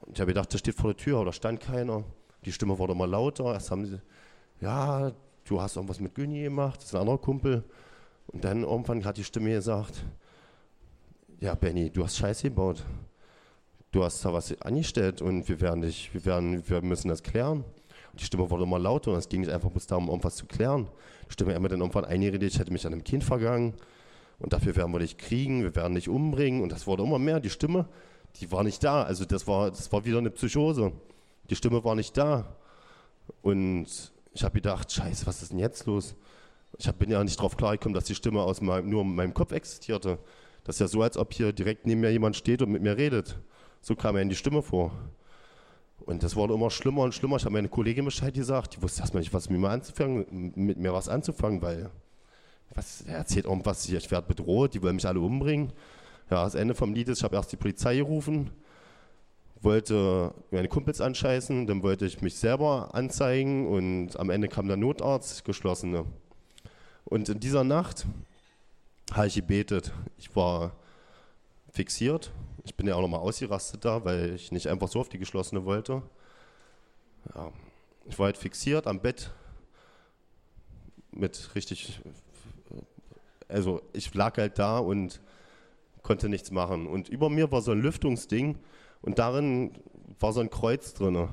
Und 0.00 0.16
ich 0.16 0.20
habe 0.20 0.32
gedacht, 0.32 0.52
der 0.52 0.58
steht 0.58 0.74
vor 0.74 0.94
der 0.94 0.96
Tür, 0.96 1.16
aber 1.16 1.26
da 1.26 1.32
stand 1.32 1.60
keiner. 1.60 2.02
Die 2.44 2.52
Stimme 2.52 2.78
wurde 2.78 2.94
mal 2.94 3.08
lauter. 3.08 3.52
Erst 3.52 3.70
haben 3.70 3.86
sie, 3.86 4.00
ja, 4.60 5.12
du 5.44 5.60
hast 5.60 5.76
irgendwas 5.76 6.00
mit 6.00 6.14
Günni 6.14 6.42
gemacht, 6.42 6.78
das 6.78 6.86
ist 6.86 6.94
ein 6.94 7.02
anderer 7.02 7.18
Kumpel. 7.18 7.64
Und 8.28 8.44
dann 8.44 8.62
irgendwann 8.62 9.04
hat 9.04 9.16
die 9.16 9.24
Stimme 9.24 9.50
gesagt, 9.50 10.04
ja, 11.40 11.54
Benny, 11.54 11.90
du 11.90 12.04
hast 12.04 12.16
Scheiße 12.16 12.44
gebaut 12.44 12.84
du 13.92 14.04
hast 14.04 14.24
da 14.24 14.32
was 14.32 14.60
angestellt 14.62 15.20
und 15.22 15.48
wir 15.48 15.60
werden 15.60 15.82
dich, 15.82 16.12
wir 16.12 16.24
werden, 16.24 16.68
wir 16.68 16.82
müssen 16.82 17.08
das 17.08 17.22
klären. 17.22 17.64
Und 18.12 18.20
die 18.20 18.24
Stimme 18.24 18.50
wurde 18.50 18.64
immer 18.64 18.78
lauter 18.78 19.12
und 19.12 19.18
es 19.18 19.28
ging 19.28 19.40
nicht 19.40 19.52
einfach 19.52 19.70
bloß 19.70 19.86
darum, 19.86 20.08
irgendwas 20.08 20.36
zu 20.36 20.46
klären. 20.46 20.88
Die 21.28 21.32
Stimme 21.32 21.58
mir 21.58 21.68
dann 21.68 21.80
irgendwann 21.80 22.04
eingeredet, 22.04 22.52
ich 22.52 22.58
hätte 22.58 22.72
mich 22.72 22.86
an 22.86 22.92
einem 22.92 23.04
Kind 23.04 23.24
vergangen 23.24 23.74
und 24.38 24.52
dafür 24.52 24.74
werden 24.76 24.92
wir 24.92 25.00
dich 25.00 25.16
kriegen, 25.16 25.62
wir 25.62 25.74
werden 25.76 25.94
dich 25.94 26.08
umbringen 26.08 26.62
und 26.62 26.72
das 26.72 26.86
wurde 26.86 27.02
immer 27.02 27.18
mehr. 27.18 27.40
Die 27.40 27.50
Stimme, 27.50 27.86
die 28.40 28.50
war 28.50 28.64
nicht 28.64 28.82
da. 28.82 29.02
Also 29.02 29.24
das 29.24 29.46
war, 29.46 29.70
das 29.70 29.92
war 29.92 30.04
wieder 30.04 30.18
eine 30.18 30.30
Psychose. 30.30 30.92
Die 31.50 31.56
Stimme 31.56 31.84
war 31.84 31.96
nicht 31.96 32.16
da. 32.16 32.56
Und 33.42 33.86
ich 34.32 34.44
habe 34.44 34.54
gedacht, 34.54 34.90
scheiße, 34.90 35.26
was 35.26 35.42
ist 35.42 35.50
denn 35.50 35.58
jetzt 35.58 35.86
los? 35.86 36.14
Ich 36.78 36.90
bin 36.92 37.10
ja 37.10 37.22
nicht 37.22 37.40
drauf 37.40 37.56
klargekommen, 37.56 37.94
dass 37.94 38.04
die 38.04 38.14
Stimme 38.14 38.40
aus 38.40 38.60
meinem, 38.60 38.88
nur 38.88 39.02
in 39.02 39.14
meinem 39.14 39.34
Kopf 39.34 39.52
existierte. 39.52 40.18
Das 40.64 40.76
ist 40.76 40.80
ja 40.80 40.88
so, 40.88 41.02
als 41.02 41.16
ob 41.16 41.32
hier 41.32 41.52
direkt 41.52 41.86
neben 41.86 42.00
mir 42.00 42.12
jemand 42.12 42.36
steht 42.36 42.62
und 42.62 42.70
mit 42.70 42.82
mir 42.82 42.96
redet. 42.96 43.36
So 43.80 43.96
kam 43.96 44.16
er 44.16 44.22
in 44.22 44.28
die 44.28 44.36
Stimme 44.36 44.62
vor. 44.62 44.92
Und 46.06 46.22
das 46.22 46.36
wurde 46.36 46.54
immer 46.54 46.70
schlimmer 46.70 47.02
und 47.02 47.14
schlimmer. 47.14 47.36
Ich 47.36 47.44
habe 47.44 47.52
meine 47.52 47.68
Kollegin 47.68 48.04
Bescheid 48.04 48.32
gesagt, 48.32 48.76
die 48.76 48.82
wusste 48.82 49.00
erstmal 49.00 49.20
nicht, 49.20 49.34
was 49.34 49.50
mit 49.50 49.60
mir 49.60 49.68
anzufangen, 49.68 50.52
mit 50.54 50.78
mir 50.78 50.92
was 50.92 51.08
anzufangen, 51.08 51.60
weil 51.60 51.90
was, 52.74 53.02
er 53.02 53.16
erzählt 53.16 53.46
irgendwas, 53.46 53.88
ich 53.88 54.10
werde 54.10 54.28
bedroht, 54.28 54.74
die 54.74 54.82
wollen 54.82 54.94
mich 54.94 55.06
alle 55.06 55.20
umbringen. 55.20 55.72
Ja, 56.30 56.44
das 56.44 56.54
Ende 56.54 56.74
vom 56.74 56.94
Lied 56.94 57.08
ist, 57.08 57.18
ich 57.18 57.24
habe 57.24 57.34
erst 57.34 57.50
die 57.50 57.56
Polizei 57.56 57.96
gerufen, 57.96 58.50
wollte 59.62 60.34
meine 60.50 60.68
Kumpels 60.68 61.00
anscheißen, 61.00 61.66
dann 61.66 61.82
wollte 61.82 62.06
ich 62.06 62.22
mich 62.22 62.36
selber 62.36 62.94
anzeigen 62.94 63.66
und 63.66 64.18
am 64.18 64.30
Ende 64.30 64.48
kam 64.48 64.68
der 64.68 64.76
Notarzt, 64.76 65.44
geschlossene. 65.44 66.06
Und 67.04 67.28
in 67.28 67.40
dieser 67.40 67.64
Nacht 67.64 68.06
habe 69.12 69.26
ich 69.26 69.34
gebetet. 69.34 69.92
Ich 70.18 70.34
war 70.34 70.72
fixiert. 71.72 72.30
Ich 72.64 72.74
bin 72.74 72.86
ja 72.86 72.94
auch 72.94 73.00
nochmal 73.00 73.20
ausgerastet 73.20 73.84
da, 73.84 74.04
weil 74.04 74.34
ich 74.34 74.52
nicht 74.52 74.68
einfach 74.68 74.88
so 74.88 75.00
auf 75.00 75.08
die 75.08 75.18
geschlossene 75.18 75.64
wollte. 75.64 76.02
Ja, 77.34 77.52
ich 78.06 78.18
war 78.18 78.26
halt 78.26 78.36
fixiert 78.36 78.86
am 78.86 79.00
Bett 79.00 79.30
mit 81.12 81.54
richtig, 81.54 82.00
also 83.48 83.82
ich 83.92 84.12
lag 84.14 84.38
halt 84.38 84.58
da 84.58 84.78
und 84.78 85.20
konnte 86.02 86.28
nichts 86.28 86.50
machen. 86.50 86.86
Und 86.86 87.08
über 87.08 87.28
mir 87.28 87.50
war 87.50 87.62
so 87.62 87.72
ein 87.72 87.80
Lüftungsding 87.80 88.58
und 89.02 89.18
darin 89.18 89.72
war 90.18 90.32
so 90.32 90.40
ein 90.40 90.50
Kreuz 90.50 90.94
drin. 90.94 91.28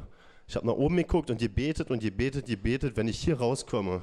Ich 0.48 0.56
habe 0.56 0.66
nach 0.66 0.74
oben 0.74 0.96
geguckt 0.96 1.30
und 1.30 1.40
gebetet 1.40 1.92
und 1.92 2.00
gebetet, 2.00 2.46
gebetet, 2.46 2.96
wenn 2.96 3.08
ich 3.08 3.20
hier 3.20 3.38
rauskomme, 3.38 4.02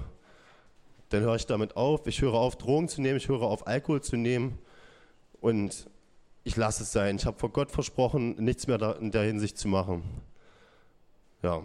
dann 1.08 1.22
höre 1.22 1.36
ich 1.36 1.46
damit 1.46 1.76
auf. 1.76 2.06
Ich 2.06 2.20
höre 2.20 2.34
auf, 2.34 2.56
Drogen 2.56 2.88
zu 2.88 3.00
nehmen, 3.00 3.16
ich 3.16 3.28
höre 3.28 3.42
auf, 3.42 3.66
Alkohol 3.66 4.02
zu 4.02 4.16
nehmen. 4.16 4.58
Und 5.40 5.88
ich 6.42 6.56
lasse 6.56 6.82
es 6.82 6.92
sein. 6.92 7.16
Ich 7.16 7.24
habe 7.24 7.38
vor 7.38 7.50
Gott 7.50 7.70
versprochen, 7.70 8.36
nichts 8.36 8.66
mehr 8.66 8.98
in 9.00 9.10
der 9.10 9.22
Hinsicht 9.22 9.56
zu 9.56 9.68
machen. 9.68 10.02
Ja. 11.42 11.62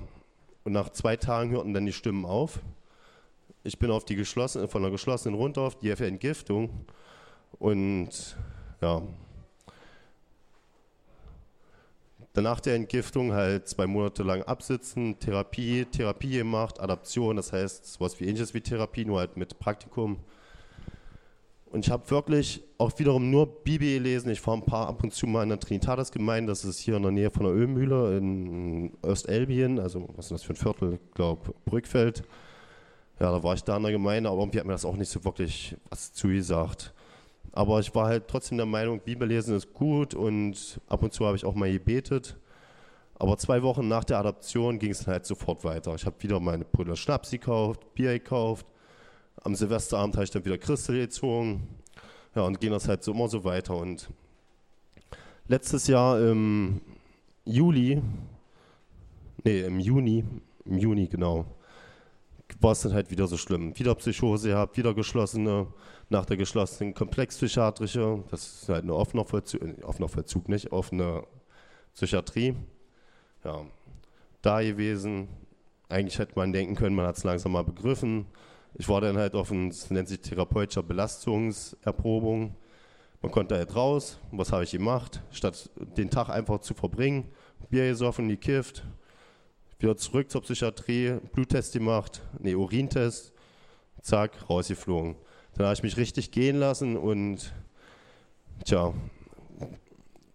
Und 0.64 0.74
nach 0.74 0.90
zwei 0.90 1.18
Tagen 1.18 1.52
hörten 1.52 1.74
dann 1.74 1.86
die 1.86 1.94
Stimmen 1.94 2.26
auf. 2.26 2.60
Ich 3.64 3.80
bin 3.80 3.92
auf 3.92 4.06
die 4.06 4.16
geschlossene, 4.16 4.68
von 4.68 4.82
der 4.82 4.92
geschlossenen 4.92 5.38
runter 5.38 5.62
auf 5.62 5.78
die 5.78 5.90
Entgiftung. 5.90 6.86
Und 7.60 8.38
ja, 8.82 9.02
Danach 12.40 12.62
der 12.62 12.76
Entgiftung 12.76 13.34
halt 13.34 13.68
zwei 13.68 13.86
Monate 13.86 14.24
lang 14.24 14.44
absitzen, 14.44 15.20
Therapie, 15.20 15.84
Therapie 15.84 16.38
gemacht, 16.38 16.80
Adaption, 16.80 17.36
das 17.36 17.52
heißt 17.52 17.86
sowas 17.86 18.18
wie 18.18 18.28
ähnliches 18.28 18.54
wie 18.54 18.62
Therapie, 18.62 19.04
nur 19.04 19.20
halt 19.20 19.36
mit 19.36 19.60
Praktikum. 19.60 20.20
Und 21.66 21.86
ich 21.86 21.92
habe 21.92 22.10
wirklich 22.10 22.64
auch 22.78 22.98
wiederum 22.98 23.30
nur 23.30 23.46
Bibel 23.46 23.90
gelesen. 23.90 24.30
Ich 24.30 24.40
fahre 24.40 24.56
ein 24.56 24.66
paar 24.66 24.88
ab 24.88 25.04
und 25.04 25.14
zu 25.14 25.28
mal 25.28 25.44
in 25.44 25.50
der 25.50 25.60
Trinitatis-Gemeinde. 25.60 26.50
Das 26.50 26.64
ist 26.64 26.80
hier 26.80 26.96
in 26.96 27.02
der 27.04 27.12
Nähe 27.12 27.30
von 27.30 27.44
der 27.44 27.54
Ölmühle 27.54 28.18
in 28.18 28.94
Ostelbien. 29.02 29.78
Also, 29.78 30.08
was 30.16 30.28
ist 30.28 30.32
das 30.32 30.44
für 30.44 30.54
ein 30.54 30.56
Viertel? 30.56 30.94
Ich 30.94 31.14
glaube, 31.16 31.54
Brückfeld. 31.66 32.24
Ja, 33.20 33.34
da 33.34 33.44
war 33.44 33.54
ich 33.54 33.66
da 33.66 33.76
in 33.76 33.84
der 33.84 33.92
Gemeinde, 33.92 34.30
aber 34.30 34.40
irgendwie 34.40 34.60
hat 34.60 34.66
mir 34.66 34.72
das 34.72 34.86
auch 34.86 34.96
nicht 34.96 35.12
so 35.12 35.26
wirklich 35.26 35.76
was 35.90 36.14
zugesagt. 36.14 36.94
Aber 37.52 37.80
ich 37.80 37.94
war 37.96 38.08
halt 38.08 38.28
trotzdem 38.28 38.58
der 38.58 38.66
Meinung, 38.66 39.00
Bibel 39.00 39.28
lesen 39.28 39.56
ist 39.56 39.74
gut 39.74 40.14
und 40.14 40.80
ab 40.88 41.04
und 41.04 41.14
zu 41.14 41.26
habe 41.26 41.36
ich 41.36 41.46
auch 41.46 41.56
mal 41.56 41.72
gebetet. 41.72 42.38
Aber 43.16 43.38
zwei 43.38 43.64
Wochen 43.64 43.88
nach 43.88 44.04
der 44.04 44.20
Adaption 44.20 44.80
ging 44.80 44.92
es 44.92 45.08
halt 45.08 45.26
sofort 45.26 45.64
weiter. 45.64 45.94
Ich 45.96 46.06
habe 46.06 46.16
wieder 46.20 46.40
meine 46.40 46.64
Brüder 46.64 46.96
Schnaps 46.96 47.32
gekauft, 47.32 47.94
Bier 47.94 48.14
gekauft 48.14 48.66
am 49.44 49.56
Silvesterabend 49.56 50.16
habe 50.16 50.24
ich 50.24 50.32
dann 50.32 50.46
wieder 50.46 50.58
Christel 50.58 51.00
gezogen. 51.00 51.68
Ja, 52.36 52.44
und 52.44 52.60
ging 52.60 52.72
das 52.72 52.88
halt 52.88 53.04
so 53.04 53.12
immer 53.12 53.28
so 53.28 53.44
weiter. 53.44 53.76
Und 53.76 54.10
letztes 55.48 55.88
Jahr 55.88 56.20
im 56.22 56.82
Juli, 57.46 58.02
nee, 59.44 59.62
im 59.62 59.80
Juni, 59.80 60.24
im 60.66 60.78
Juni 60.78 61.08
genau, 61.08 61.46
war 62.60 62.72
es 62.72 62.82
dann 62.82 62.94
halt 62.94 63.12
wieder 63.12 63.28
so 63.28 63.38
schlimm. 63.38 63.78
Wieder 63.78 63.96
Psychose 63.96 64.50
gehabt, 64.50 64.78
wieder 64.78 64.94
geschlossene, 64.94 65.68
nach 66.10 66.26
der 66.26 66.38
geschlossenen 66.38 66.94
Komplexpsychiatrische, 66.94 68.24
das 68.32 68.62
ist 68.62 68.70
halt 68.70 68.84
eine 68.84 68.96
offener 68.96 69.26
Vollzug, 69.26 69.62
äh, 69.62 69.84
offener 69.84 70.10
Vollzug 70.10 70.50
nicht, 70.50 70.72
offene 70.72 71.24
Psychiatrie. 71.94 72.56
Ja, 73.44 73.66
da 74.42 74.62
gewesen. 74.62 75.28
Eigentlich 75.88 76.20
hätte 76.20 76.34
man 76.36 76.54
denken 76.54 76.76
können, 76.76 76.96
man 76.96 77.08
hat 77.08 77.18
es 77.18 77.24
langsam 77.24 77.52
mal 77.52 77.64
begriffen 77.64 78.26
ich 78.76 78.88
war 78.88 79.02
dann 79.02 79.18
halt 79.18 79.36
auf 79.36 79.52
ein, 79.52 79.74
nennt 79.90 80.08
sich 80.08 80.22
therapeutischer 80.22 80.84
Belastungserprobung. 80.84 82.56
Man 83.22 83.32
konnte 83.32 83.56
halt 83.56 83.76
raus. 83.76 84.20
Was 84.32 84.52
habe 84.52 84.64
ich 84.64 84.72
gemacht? 84.72 85.22
Statt 85.32 85.70
den 85.98 86.10
Tag 86.10 86.30
einfach 86.30 86.60
zu 86.60 86.74
verbringen, 86.74 87.26
Bier 87.70 87.90
gesoffen, 87.90 88.30
gekifft, 88.30 88.86
wieder 89.80 89.98
zurück 89.98 90.30
zur 90.30 90.42
Psychiatrie, 90.42 91.20
Bluttest 91.34 91.74
gemacht, 91.74 92.22
nee, 92.40 92.56
Urintest, 92.56 93.34
zack, 94.02 94.50
rausgeflogen. 94.50 95.16
Dann 95.56 95.66
habe 95.66 95.74
ich 95.74 95.84
mich 95.84 95.98
richtig 95.98 96.32
gehen 96.32 96.58
lassen 96.58 96.98
und, 96.98 97.54
tja, 98.66 98.94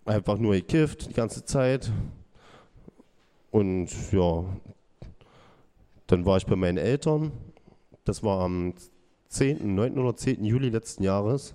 einfach 0.05 0.39
nur 0.39 0.55
gekifft 0.55 1.09
die 1.09 1.15
ganze 1.15 1.45
Zeit. 1.45 1.91
Und 3.51 3.89
ja, 4.13 4.45
dann 6.07 6.27
war 6.27 6.37
ich 6.37 6.47
bei 6.47 6.57
meinen 6.57 6.79
Eltern 6.79 7.33
das 8.05 8.23
war 8.23 8.41
am 8.43 8.75
10., 9.29 9.75
9. 9.75 9.99
oder 9.99 10.15
10. 10.15 10.45
Juli 10.45 10.69
letzten 10.69 11.03
Jahres. 11.03 11.55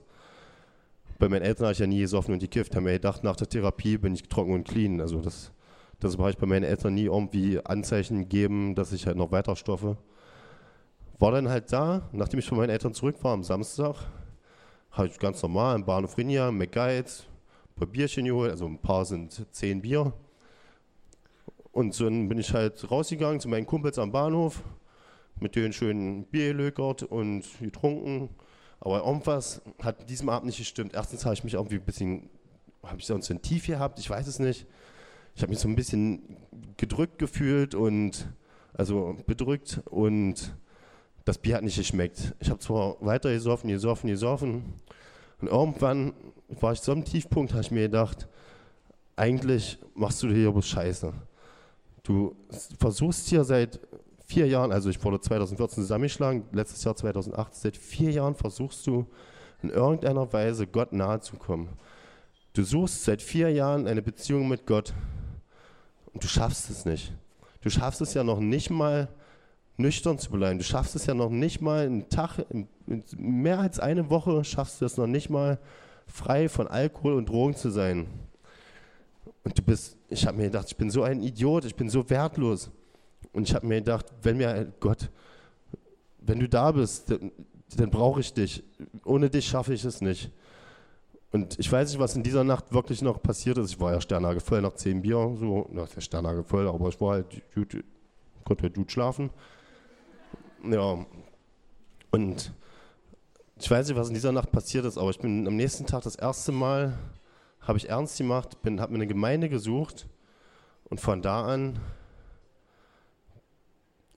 Bei 1.19 1.29
meinen 1.29 1.43
Eltern 1.43 1.65
habe 1.65 1.73
ich 1.73 1.79
ja 1.79 1.87
nie 1.87 1.99
gesoffen 1.99 2.33
und 2.33 2.39
gekifft. 2.39 2.75
Haben 2.75 2.85
mir 2.85 2.93
gedacht, 2.93 3.23
nach 3.23 3.35
der 3.35 3.47
Therapie 3.47 3.97
bin 3.97 4.13
ich 4.15 4.23
trocken 4.23 4.53
und 4.53 4.67
clean. 4.67 4.99
Also 4.99 5.21
das, 5.21 5.51
das 5.99 6.17
habe 6.17 6.29
ich 6.29 6.37
bei 6.37 6.47
meinen 6.47 6.63
Eltern 6.63 6.93
nie 6.93 7.05
irgendwie 7.05 7.63
Anzeichen 7.63 8.19
gegeben, 8.19 8.75
dass 8.75 8.93
ich 8.93 9.05
halt 9.05 9.17
noch 9.17 9.31
weiter 9.31 9.55
stoffe. 9.55 9.97
War 11.19 11.31
dann 11.33 11.49
halt 11.49 11.71
da, 11.73 12.09
nachdem 12.13 12.39
ich 12.39 12.47
von 12.47 12.57
meinen 12.57 12.69
Eltern 12.69 12.93
zurück 12.93 13.17
war 13.21 13.33
am 13.33 13.43
Samstag, 13.43 13.95
habe 14.91 15.07
ich 15.07 15.19
ganz 15.19 15.41
normal 15.43 15.75
im 15.75 15.85
Bahnhof 15.85 16.17
Rinja, 16.17 16.51
McGuides, 16.51 17.27
ein 17.71 17.75
paar 17.75 17.87
Bierchen 17.87 18.25
geholt, 18.25 18.51
also 18.51 18.65
ein 18.65 18.79
paar 18.79 19.03
sind 19.03 19.45
zehn 19.51 19.81
Bier. 19.81 20.13
Und 21.71 21.99
dann 21.99 22.29
bin 22.29 22.39
ich 22.39 22.53
halt 22.53 22.89
rausgegangen 22.89 23.39
zu 23.39 23.49
meinen 23.49 23.65
Kumpels 23.65 23.99
am 23.99 24.11
Bahnhof, 24.11 24.63
mit 25.39 25.55
denen 25.55 25.73
schön 25.73 26.25
Bier 26.25 26.53
gelökert 26.53 27.03
und 27.03 27.43
getrunken. 27.59 28.29
Aber 28.79 29.05
irgendwas 29.05 29.61
hat 29.83 30.09
diesem 30.09 30.29
Abend 30.29 30.47
nicht 30.47 30.57
gestimmt. 30.57 30.93
Erstens 30.93 31.25
habe 31.25 31.33
ich 31.33 31.43
mich 31.43 31.55
irgendwie 31.55 31.75
ein 31.75 31.85
bisschen, 31.85 32.29
habe 32.83 32.99
ich 32.99 33.05
sonst 33.05 33.29
ein 33.29 33.41
Tief 33.41 33.67
gehabt, 33.67 33.99
ich 33.99 34.09
weiß 34.09 34.27
es 34.27 34.39
nicht. 34.39 34.65
Ich 35.39 35.43
habe 35.43 35.51
mich 35.51 35.59
so 35.59 35.69
ein 35.69 35.75
bisschen 35.77 36.35
gedrückt 36.75 37.17
gefühlt 37.17 37.73
und, 37.73 38.27
also 38.73 39.15
bedrückt 39.25 39.79
und 39.89 40.53
das 41.23 41.37
Bier 41.37 41.55
hat 41.55 41.63
nicht 41.63 41.77
geschmeckt. 41.77 42.35
Ich 42.41 42.49
habe 42.49 42.59
zwar 42.59 42.97
weiter 42.99 43.31
gesoffen, 43.31 43.69
gesoffen, 43.69 44.09
gesoffen 44.09 44.73
und 45.39 45.47
irgendwann 45.47 46.11
war 46.49 46.73
ich 46.73 46.81
so 46.81 46.91
am 46.91 47.05
Tiefpunkt, 47.05 47.53
habe 47.53 47.61
ich 47.61 47.71
mir 47.71 47.83
gedacht, 47.83 48.27
eigentlich 49.15 49.79
machst 49.95 50.21
du 50.23 50.27
hier 50.27 50.51
bloß 50.51 50.67
Scheiße. 50.67 51.13
Du 52.03 52.35
versuchst 52.77 53.29
hier 53.29 53.45
seit 53.45 53.79
vier 54.25 54.45
Jahren, 54.45 54.73
also 54.73 54.89
ich 54.89 55.01
wurde 55.01 55.21
2014 55.21 55.83
zusammengeschlagen, 55.83 56.43
letztes 56.51 56.83
Jahr 56.83 56.97
2008, 56.97 57.55
seit 57.55 57.77
vier 57.77 58.11
Jahren 58.11 58.35
versuchst 58.35 58.85
du 58.85 59.07
in 59.63 59.69
irgendeiner 59.69 60.33
Weise 60.33 60.67
Gott 60.67 60.91
nahe 60.91 61.21
zu 61.21 61.37
kommen. 61.37 61.69
Du 62.51 62.63
suchst 62.63 63.05
seit 63.05 63.21
vier 63.21 63.51
Jahren 63.51 63.87
eine 63.87 64.01
Beziehung 64.01 64.49
mit 64.49 64.65
Gott 64.65 64.93
und 66.13 66.23
du 66.23 66.27
schaffst 66.27 66.69
es 66.69 66.85
nicht. 66.85 67.13
Du 67.61 67.69
schaffst 67.69 68.01
es 68.01 68.13
ja 68.13 68.23
noch 68.23 68.39
nicht 68.39 68.69
mal 68.69 69.09
nüchtern 69.77 70.19
zu 70.19 70.29
bleiben. 70.31 70.59
Du 70.59 70.65
schaffst 70.65 70.95
es 70.95 71.05
ja 71.05 71.13
noch 71.13 71.29
nicht 71.29 71.61
mal 71.61 71.85
einen 71.85 72.09
Tag, 72.09 72.45
mehr 73.17 73.59
als 73.59 73.79
eine 73.79 74.09
Woche 74.09 74.43
schaffst 74.43 74.81
du 74.81 74.85
es 74.85 74.97
noch 74.97 75.07
nicht 75.07 75.29
mal 75.29 75.59
frei 76.07 76.49
von 76.49 76.67
Alkohol 76.67 77.13
und 77.13 77.29
Drogen 77.29 77.55
zu 77.55 77.69
sein. 77.69 78.07
Und 79.43 79.57
du 79.57 79.61
bist, 79.61 79.97
ich 80.09 80.25
habe 80.25 80.37
mir 80.37 80.45
gedacht, 80.45 80.67
ich 80.67 80.77
bin 80.77 80.89
so 80.89 81.03
ein 81.03 81.21
Idiot, 81.21 81.65
ich 81.65 81.75
bin 81.75 81.89
so 81.89 82.09
wertlos. 82.09 82.69
Und 83.31 83.47
ich 83.47 83.55
habe 83.55 83.65
mir 83.67 83.75
gedacht, 83.75 84.05
wenn 84.21 84.37
mir 84.37 84.71
Gott, 84.79 85.09
wenn 86.19 86.39
du 86.39 86.49
da 86.49 86.71
bist, 86.71 87.09
dann, 87.11 87.31
dann 87.75 87.89
brauche 87.89 88.19
ich 88.19 88.33
dich. 88.33 88.63
Ohne 89.05 89.29
dich 89.29 89.47
schaffe 89.47 89.73
ich 89.73 89.83
es 89.85 90.01
nicht. 90.01 90.31
Und 91.31 91.59
ich 91.59 91.71
weiß 91.71 91.89
nicht, 91.89 91.99
was 91.99 92.15
in 92.15 92.23
dieser 92.23 92.43
Nacht 92.43 92.73
wirklich 92.73 93.01
noch 93.01 93.21
passiert 93.21 93.57
ist. 93.57 93.71
Ich 93.71 93.79
war 93.79 93.93
ja 93.93 94.01
Sternage 94.01 94.39
voll 94.39 94.61
nach 94.61 94.73
zehn 94.73 95.01
Bier, 95.01 95.35
so, 95.39 95.67
na, 95.71 95.85
ja 95.85 96.01
Sternage 96.01 96.43
voll, 96.43 96.67
aber 96.67 96.89
ich 96.89 96.99
war 96.99 97.13
halt 97.13 97.41
gut, 97.53 97.83
konnte 98.43 98.63
halt 98.63 98.75
gut 98.75 98.91
schlafen. 98.91 99.29
Ja. 100.63 101.05
Und 102.11 102.51
ich 103.59 103.69
weiß 103.69 103.87
nicht, 103.87 103.97
was 103.97 104.07
in 104.07 104.15
dieser 104.15 104.31
Nacht 104.31 104.51
passiert 104.51 104.85
ist, 104.85 104.97
aber 104.97 105.11
ich 105.11 105.19
bin 105.19 105.47
am 105.47 105.55
nächsten 105.55 105.85
Tag 105.85 106.03
das 106.03 106.15
erste 106.15 106.51
Mal, 106.51 106.97
habe 107.61 107.77
ich 107.77 107.89
ernst 107.89 108.17
gemacht, 108.17 108.57
habe 108.63 108.91
mir 108.91 108.95
eine 108.95 109.07
Gemeinde 109.07 109.49
gesucht 109.49 110.07
und 110.85 110.99
von 110.99 111.21
da 111.21 111.45
an 111.45 111.79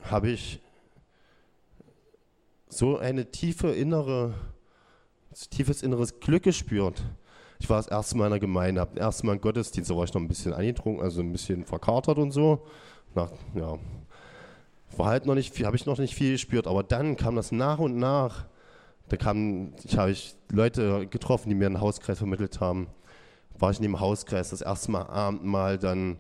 habe 0.01 0.31
ich 0.31 0.61
so 2.69 2.97
eine 2.97 3.31
tiefe 3.31 3.69
innere, 3.73 4.35
tiefes 5.51 5.83
inneres 5.83 6.21
Glück 6.21 6.43
gespürt. 6.45 7.03
Ich 7.59 7.71
war 7.71 7.77
das 7.77 7.89
erste 7.89 8.17
Mal 8.17 8.27
in 8.27 8.33
der 8.33 8.41
Gemeinde, 8.41 8.81
habe 8.81 8.95
das 8.95 9.01
erste 9.01 9.27
Mal 9.27 9.35
im 9.35 9.41
Gottesdienst, 9.41 9.91
da 9.91 9.97
war 9.97 10.05
ich 10.05 10.13
noch 10.13 10.21
ein 10.21 10.29
bisschen 10.29 10.53
angetrunken, 10.53 11.03
also 11.03 11.21
ein 11.21 11.33
bisschen 11.33 11.65
verkatert 11.65 12.19
und 12.19 12.33
so. 12.33 12.67
Nach, 13.15 13.31
ja, 13.55 13.79
war 14.97 15.07
halt 15.07 15.27
noch 15.27 15.35
nicht 15.35 15.55
viel, 15.55 15.67
habe 15.67 15.77
ich 15.77 15.87
noch 15.87 15.99
nicht 15.99 16.15
viel 16.15 16.33
gespürt, 16.33 16.67
aber 16.67 16.83
dann 16.83 17.17
kam 17.17 17.37
das 17.37 17.53
nach 17.53 17.79
und 17.79 17.97
nach. 17.97 18.47
Da 19.09 19.17
kamen, 19.17 19.75
ich 19.85 19.97
habe 19.97 20.11
ich 20.11 20.35
Leute 20.51 21.07
getroffen, 21.07 21.49
die 21.49 21.55
mir 21.55 21.67
einen 21.67 21.81
Hauskreis 21.81 22.19
vermittelt 22.19 22.61
haben. 22.61 22.89
War 23.59 23.71
ich 23.71 23.79
in 23.79 23.83
dem 23.83 24.01
Hauskreis 24.01 24.51
das 24.51 24.61
erste 24.61 24.91
Mal 24.91 25.07
Abendmahl, 25.07 25.79
dann 25.79 26.19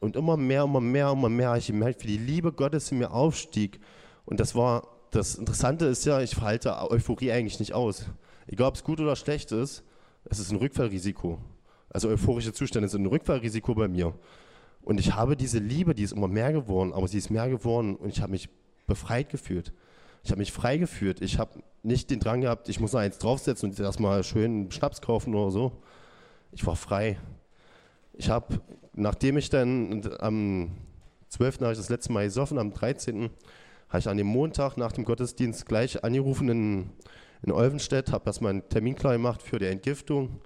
und 0.00 0.16
immer 0.16 0.36
mehr, 0.36 0.64
immer 0.64 0.80
mehr, 0.80 1.10
immer 1.10 1.28
mehr 1.28 1.48
habe 1.48 1.58
ich 1.58 1.68
gemerkt, 1.68 2.02
wie 2.02 2.08
die 2.08 2.18
Liebe 2.18 2.52
Gottes 2.52 2.90
in 2.90 2.98
mir 2.98 3.12
aufstieg. 3.12 3.80
Und 4.24 4.40
das 4.40 4.54
war, 4.54 4.88
das 5.10 5.36
Interessante 5.36 5.86
ist 5.86 6.04
ja, 6.04 6.20
ich 6.20 6.34
verhalte 6.34 6.90
Euphorie 6.90 7.32
eigentlich 7.32 7.60
nicht 7.60 7.72
aus. 7.72 8.06
Egal, 8.46 8.68
ob 8.68 8.74
es 8.74 8.84
gut 8.84 9.00
oder 9.00 9.16
schlecht 9.16 9.52
ist, 9.52 9.82
es 10.24 10.38
ist 10.38 10.50
ein 10.50 10.56
Rückfallrisiko. 10.56 11.38
Also 11.90 12.08
euphorische 12.08 12.52
Zustände 12.52 12.88
sind 12.88 13.02
ein 13.02 13.06
Rückfallrisiko 13.06 13.74
bei 13.74 13.88
mir. 13.88 14.14
Und 14.82 15.00
ich 15.00 15.14
habe 15.14 15.36
diese 15.36 15.58
Liebe, 15.58 15.94
die 15.94 16.02
ist 16.02 16.12
immer 16.12 16.28
mehr 16.28 16.52
geworden, 16.52 16.92
aber 16.92 17.08
sie 17.08 17.18
ist 17.18 17.30
mehr 17.30 17.48
geworden 17.48 17.96
und 17.96 18.08
ich 18.08 18.20
habe 18.20 18.32
mich 18.32 18.48
befreit 18.86 19.30
gefühlt. 19.30 19.72
Ich 20.22 20.30
habe 20.30 20.38
mich 20.38 20.52
frei 20.52 20.76
gefühlt. 20.76 21.20
Ich 21.20 21.38
habe 21.38 21.62
nicht 21.82 22.10
den 22.10 22.20
Drang 22.20 22.40
gehabt, 22.40 22.68
ich 22.68 22.80
muss 22.80 22.92
noch 22.92 23.00
eins 23.00 23.18
draufsetzen 23.18 23.70
und 23.70 23.78
erstmal 23.78 24.22
schön 24.24 24.70
Schnaps 24.70 25.00
kaufen 25.00 25.34
oder 25.34 25.50
so. 25.50 25.72
Ich 26.52 26.66
war 26.66 26.76
frei. 26.76 27.18
Ich 28.12 28.30
habe 28.30 28.60
nachdem 28.96 29.36
ich 29.36 29.50
dann 29.50 30.08
am 30.18 30.70
12. 31.28 31.60
habe 31.60 31.72
ich 31.72 31.78
das 31.78 31.88
letzte 31.88 32.12
Mal 32.12 32.24
gesoffen, 32.24 32.58
am 32.58 32.72
13. 32.72 33.30
habe 33.88 33.98
ich 33.98 34.08
an 34.08 34.16
dem 34.16 34.26
Montag 34.26 34.76
nach 34.76 34.92
dem 34.92 35.04
Gottesdienst 35.04 35.66
gleich 35.66 36.02
angerufen 36.02 36.48
in, 36.48 36.90
in 37.42 37.52
Olvenstedt, 37.52 38.12
habe 38.12 38.26
erstmal 38.26 38.50
einen 38.50 38.68
Termin 38.68 38.94
klar 38.94 39.12
gemacht 39.12 39.42
für 39.42 39.58
die 39.58 39.66
Entgiftung. 39.66 40.40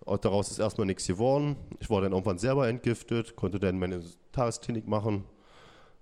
Und 0.00 0.24
daraus 0.24 0.50
ist 0.50 0.58
erstmal 0.58 0.86
nichts 0.86 1.06
geworden. 1.06 1.56
Ich 1.80 1.90
war 1.90 2.00
dann 2.00 2.12
irgendwann 2.12 2.38
selber 2.38 2.68
entgiftet, 2.68 3.34
konnte 3.36 3.58
dann 3.58 3.78
meine 3.78 4.02
Tagesklinik 4.32 4.86
machen. 4.86 5.24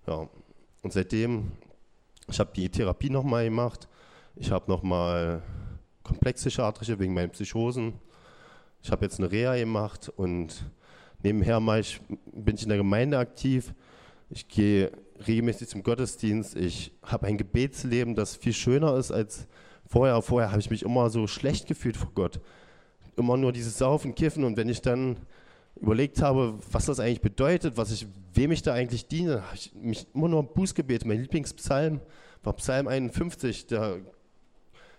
Ja. 0.06 0.28
Und 0.82 0.92
seitdem, 0.92 1.52
ich 2.28 2.38
habe 2.38 2.50
die 2.54 2.68
Therapie 2.68 3.10
nochmal 3.10 3.44
gemacht. 3.44 3.88
Ich 4.36 4.50
habe 4.50 4.70
nochmal 4.70 5.42
komplex 6.02 6.42
psychiatrische 6.42 6.98
wegen 6.98 7.14
meinen 7.14 7.30
Psychosen. 7.30 7.94
Ich 8.82 8.90
habe 8.90 9.04
jetzt 9.04 9.18
eine 9.18 9.30
Reha 9.30 9.56
gemacht 9.56 10.12
und 10.14 10.66
Nebenher 11.24 11.58
ich, 11.80 12.02
bin 12.34 12.54
ich 12.54 12.64
in 12.64 12.68
der 12.68 12.76
Gemeinde 12.76 13.18
aktiv. 13.18 13.72
Ich 14.28 14.46
gehe 14.46 14.92
regelmäßig 15.26 15.68
zum 15.68 15.82
Gottesdienst. 15.82 16.54
Ich 16.54 16.92
habe 17.02 17.26
ein 17.26 17.38
Gebetsleben, 17.38 18.14
das 18.14 18.36
viel 18.36 18.52
schöner 18.52 18.94
ist 18.98 19.10
als 19.10 19.46
vorher. 19.86 20.20
Vorher 20.22 20.50
habe 20.50 20.60
ich 20.60 20.70
mich 20.70 20.82
immer 20.82 21.10
so 21.10 21.26
schlecht 21.26 21.66
gefühlt 21.66 21.96
vor 21.96 22.10
Gott. 22.14 22.40
Immer 23.16 23.36
nur 23.36 23.52
dieses 23.52 23.78
Saufen, 23.78 24.14
Kiffen. 24.14 24.44
Und 24.44 24.56
wenn 24.56 24.68
ich 24.68 24.82
dann 24.82 25.18
überlegt 25.80 26.22
habe, 26.22 26.58
was 26.70 26.86
das 26.86 27.00
eigentlich 27.00 27.20
bedeutet, 27.20 27.76
was 27.76 27.90
ich, 27.90 28.06
wem 28.32 28.52
ich 28.52 28.62
da 28.62 28.72
eigentlich 28.72 29.06
diene, 29.06 29.42
habe 29.42 29.56
ich 29.56 29.72
mich 29.74 30.06
immer 30.14 30.28
nur 30.28 30.42
Bußgebet. 30.42 31.04
Mein 31.04 31.20
Lieblingspsalm 31.22 32.00
war 32.42 32.52
Psalm 32.54 32.88
51, 32.88 33.66
der 33.66 33.98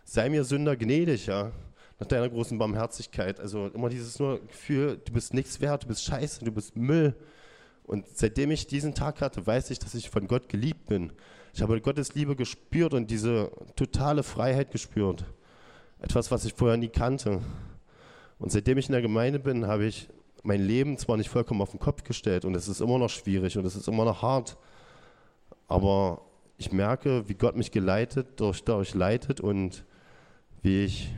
sei 0.03 0.29
mir 0.29 0.43
Sünder 0.43 0.75
gnädig, 0.75 1.27
ja, 1.27 1.51
nach 1.99 2.07
deiner 2.07 2.29
großen 2.29 2.57
Barmherzigkeit. 2.57 3.39
Also 3.39 3.67
immer 3.67 3.89
dieses 3.89 4.19
nur 4.19 4.45
Gefühl, 4.45 5.01
du 5.03 5.13
bist 5.13 5.33
nichts 5.33 5.61
wert, 5.61 5.83
du 5.83 5.87
bist 5.87 6.03
scheiße, 6.03 6.43
du 6.43 6.51
bist 6.51 6.75
Müll. 6.75 7.15
Und 7.83 8.05
seitdem 8.13 8.51
ich 8.51 8.67
diesen 8.67 8.95
Tag 8.95 9.21
hatte, 9.21 9.45
weiß 9.45 9.69
ich, 9.69 9.79
dass 9.79 9.93
ich 9.93 10.09
von 10.09 10.27
Gott 10.27 10.49
geliebt 10.49 10.87
bin. 10.87 11.11
Ich 11.55 11.61
habe 11.61 11.79
Gottes 11.79 12.15
Liebe 12.15 12.35
gespürt 12.35 12.93
und 12.93 13.09
diese 13.09 13.49
totale 13.77 14.23
Freiheit 14.23 14.71
gespürt. 14.71 15.23
Etwas, 16.01 16.29
was 16.29 16.43
ich 16.43 16.53
vorher 16.53 16.75
nie 16.75 16.89
kannte. 16.89 17.39
Und 18.39 18.51
seitdem 18.51 18.77
ich 18.77 18.87
in 18.87 18.91
der 18.91 19.01
Gemeinde 19.01 19.39
bin, 19.39 19.65
habe 19.65 19.85
ich 19.85 20.09
mein 20.43 20.59
Leben 20.59 20.97
zwar 20.97 21.15
nicht 21.15 21.29
vollkommen 21.29 21.61
auf 21.61 21.71
den 21.71 21.79
Kopf 21.79 22.03
gestellt 22.03 22.43
und 22.43 22.55
es 22.55 22.67
ist 22.67 22.81
immer 22.81 22.97
noch 22.97 23.09
schwierig 23.09 23.57
und 23.57 23.63
es 23.63 23.77
ist 23.77 23.87
immer 23.87 24.03
noch 24.03 24.21
hart, 24.21 24.57
aber 25.69 26.23
ich 26.57 26.73
merke, 26.73 27.29
wie 27.29 27.35
Gott 27.35 27.55
mich 27.55 27.71
geleitet, 27.71 28.37
durch, 28.41 28.61
dadurch 28.65 28.93
leitet 28.93 29.39
und 29.39 29.85
wie 30.61 30.83
ich, 30.83 31.09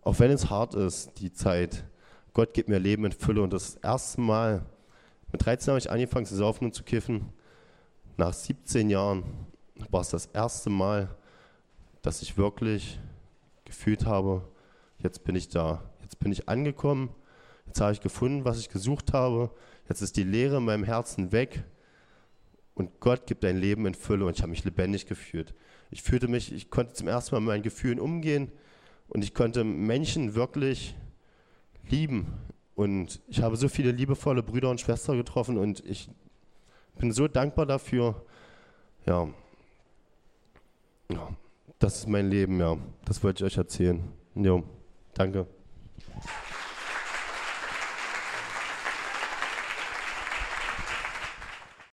auch 0.00 0.18
wenn 0.18 0.30
es 0.30 0.48
hart 0.48 0.74
ist, 0.74 1.20
die 1.20 1.30
Zeit, 1.30 1.84
Gott 2.32 2.54
gibt 2.54 2.70
mir 2.70 2.78
Leben 2.78 3.04
in 3.04 3.12
Fülle 3.12 3.42
und 3.42 3.52
das 3.52 3.74
erste 3.76 4.22
Mal, 4.22 4.64
mit 5.30 5.44
13 5.44 5.72
habe 5.72 5.78
ich 5.78 5.90
angefangen 5.90 6.24
zu 6.24 6.36
saufen 6.36 6.64
und 6.64 6.74
zu 6.74 6.84
kiffen, 6.84 7.34
nach 8.16 8.32
17 8.32 8.90
Jahren 8.90 9.24
war 9.90 10.02
es 10.02 10.10
das 10.10 10.26
erste 10.26 10.70
Mal, 10.70 11.14
dass 12.02 12.22
ich 12.22 12.36
wirklich 12.36 12.98
gefühlt 13.64 14.06
habe, 14.06 14.48
jetzt 14.98 15.24
bin 15.24 15.36
ich 15.36 15.48
da, 15.48 15.82
jetzt 16.02 16.18
bin 16.18 16.32
ich 16.32 16.48
angekommen 16.48 17.10
Jetzt 17.70 17.80
habe 17.80 17.92
ich 17.92 18.00
gefunden, 18.00 18.44
was 18.44 18.58
ich 18.58 18.68
gesucht 18.68 19.12
habe. 19.12 19.48
Jetzt 19.88 20.02
ist 20.02 20.16
die 20.16 20.24
Leere 20.24 20.56
in 20.56 20.64
meinem 20.64 20.82
Herzen 20.82 21.30
weg. 21.30 21.62
Und 22.74 22.98
Gott 22.98 23.28
gibt 23.28 23.44
dein 23.44 23.58
Leben 23.58 23.86
in 23.86 23.94
Fülle 23.94 24.26
und 24.26 24.34
ich 24.34 24.42
habe 24.42 24.50
mich 24.50 24.64
lebendig 24.64 25.06
gefühlt. 25.06 25.54
Ich 25.92 26.02
fühlte 26.02 26.26
mich, 26.26 26.52
ich 26.52 26.68
konnte 26.68 26.94
zum 26.94 27.06
ersten 27.06 27.32
Mal 27.32 27.40
mit 27.40 27.46
meinen 27.46 27.62
Gefühlen 27.62 28.00
umgehen 28.00 28.50
und 29.06 29.22
ich 29.22 29.34
konnte 29.34 29.62
Menschen 29.62 30.34
wirklich 30.34 30.96
lieben. 31.88 32.26
Und 32.74 33.20
ich 33.28 33.40
habe 33.40 33.56
so 33.56 33.68
viele 33.68 33.92
liebevolle 33.92 34.42
Brüder 34.42 34.68
und 34.68 34.80
Schwestern 34.80 35.16
getroffen 35.16 35.56
und 35.56 35.78
ich 35.86 36.10
bin 36.98 37.12
so 37.12 37.28
dankbar 37.28 37.66
dafür. 37.66 38.24
Ja, 39.06 39.28
ja 41.10 41.28
das 41.78 42.00
ist 42.00 42.08
mein 42.08 42.28
Leben, 42.28 42.60
ja. 42.60 42.76
Das 43.04 43.22
wollte 43.24 43.44
ich 43.44 43.52
euch 43.52 43.58
erzählen. 43.58 44.02
Jo, 44.34 44.62
danke. 45.14 45.46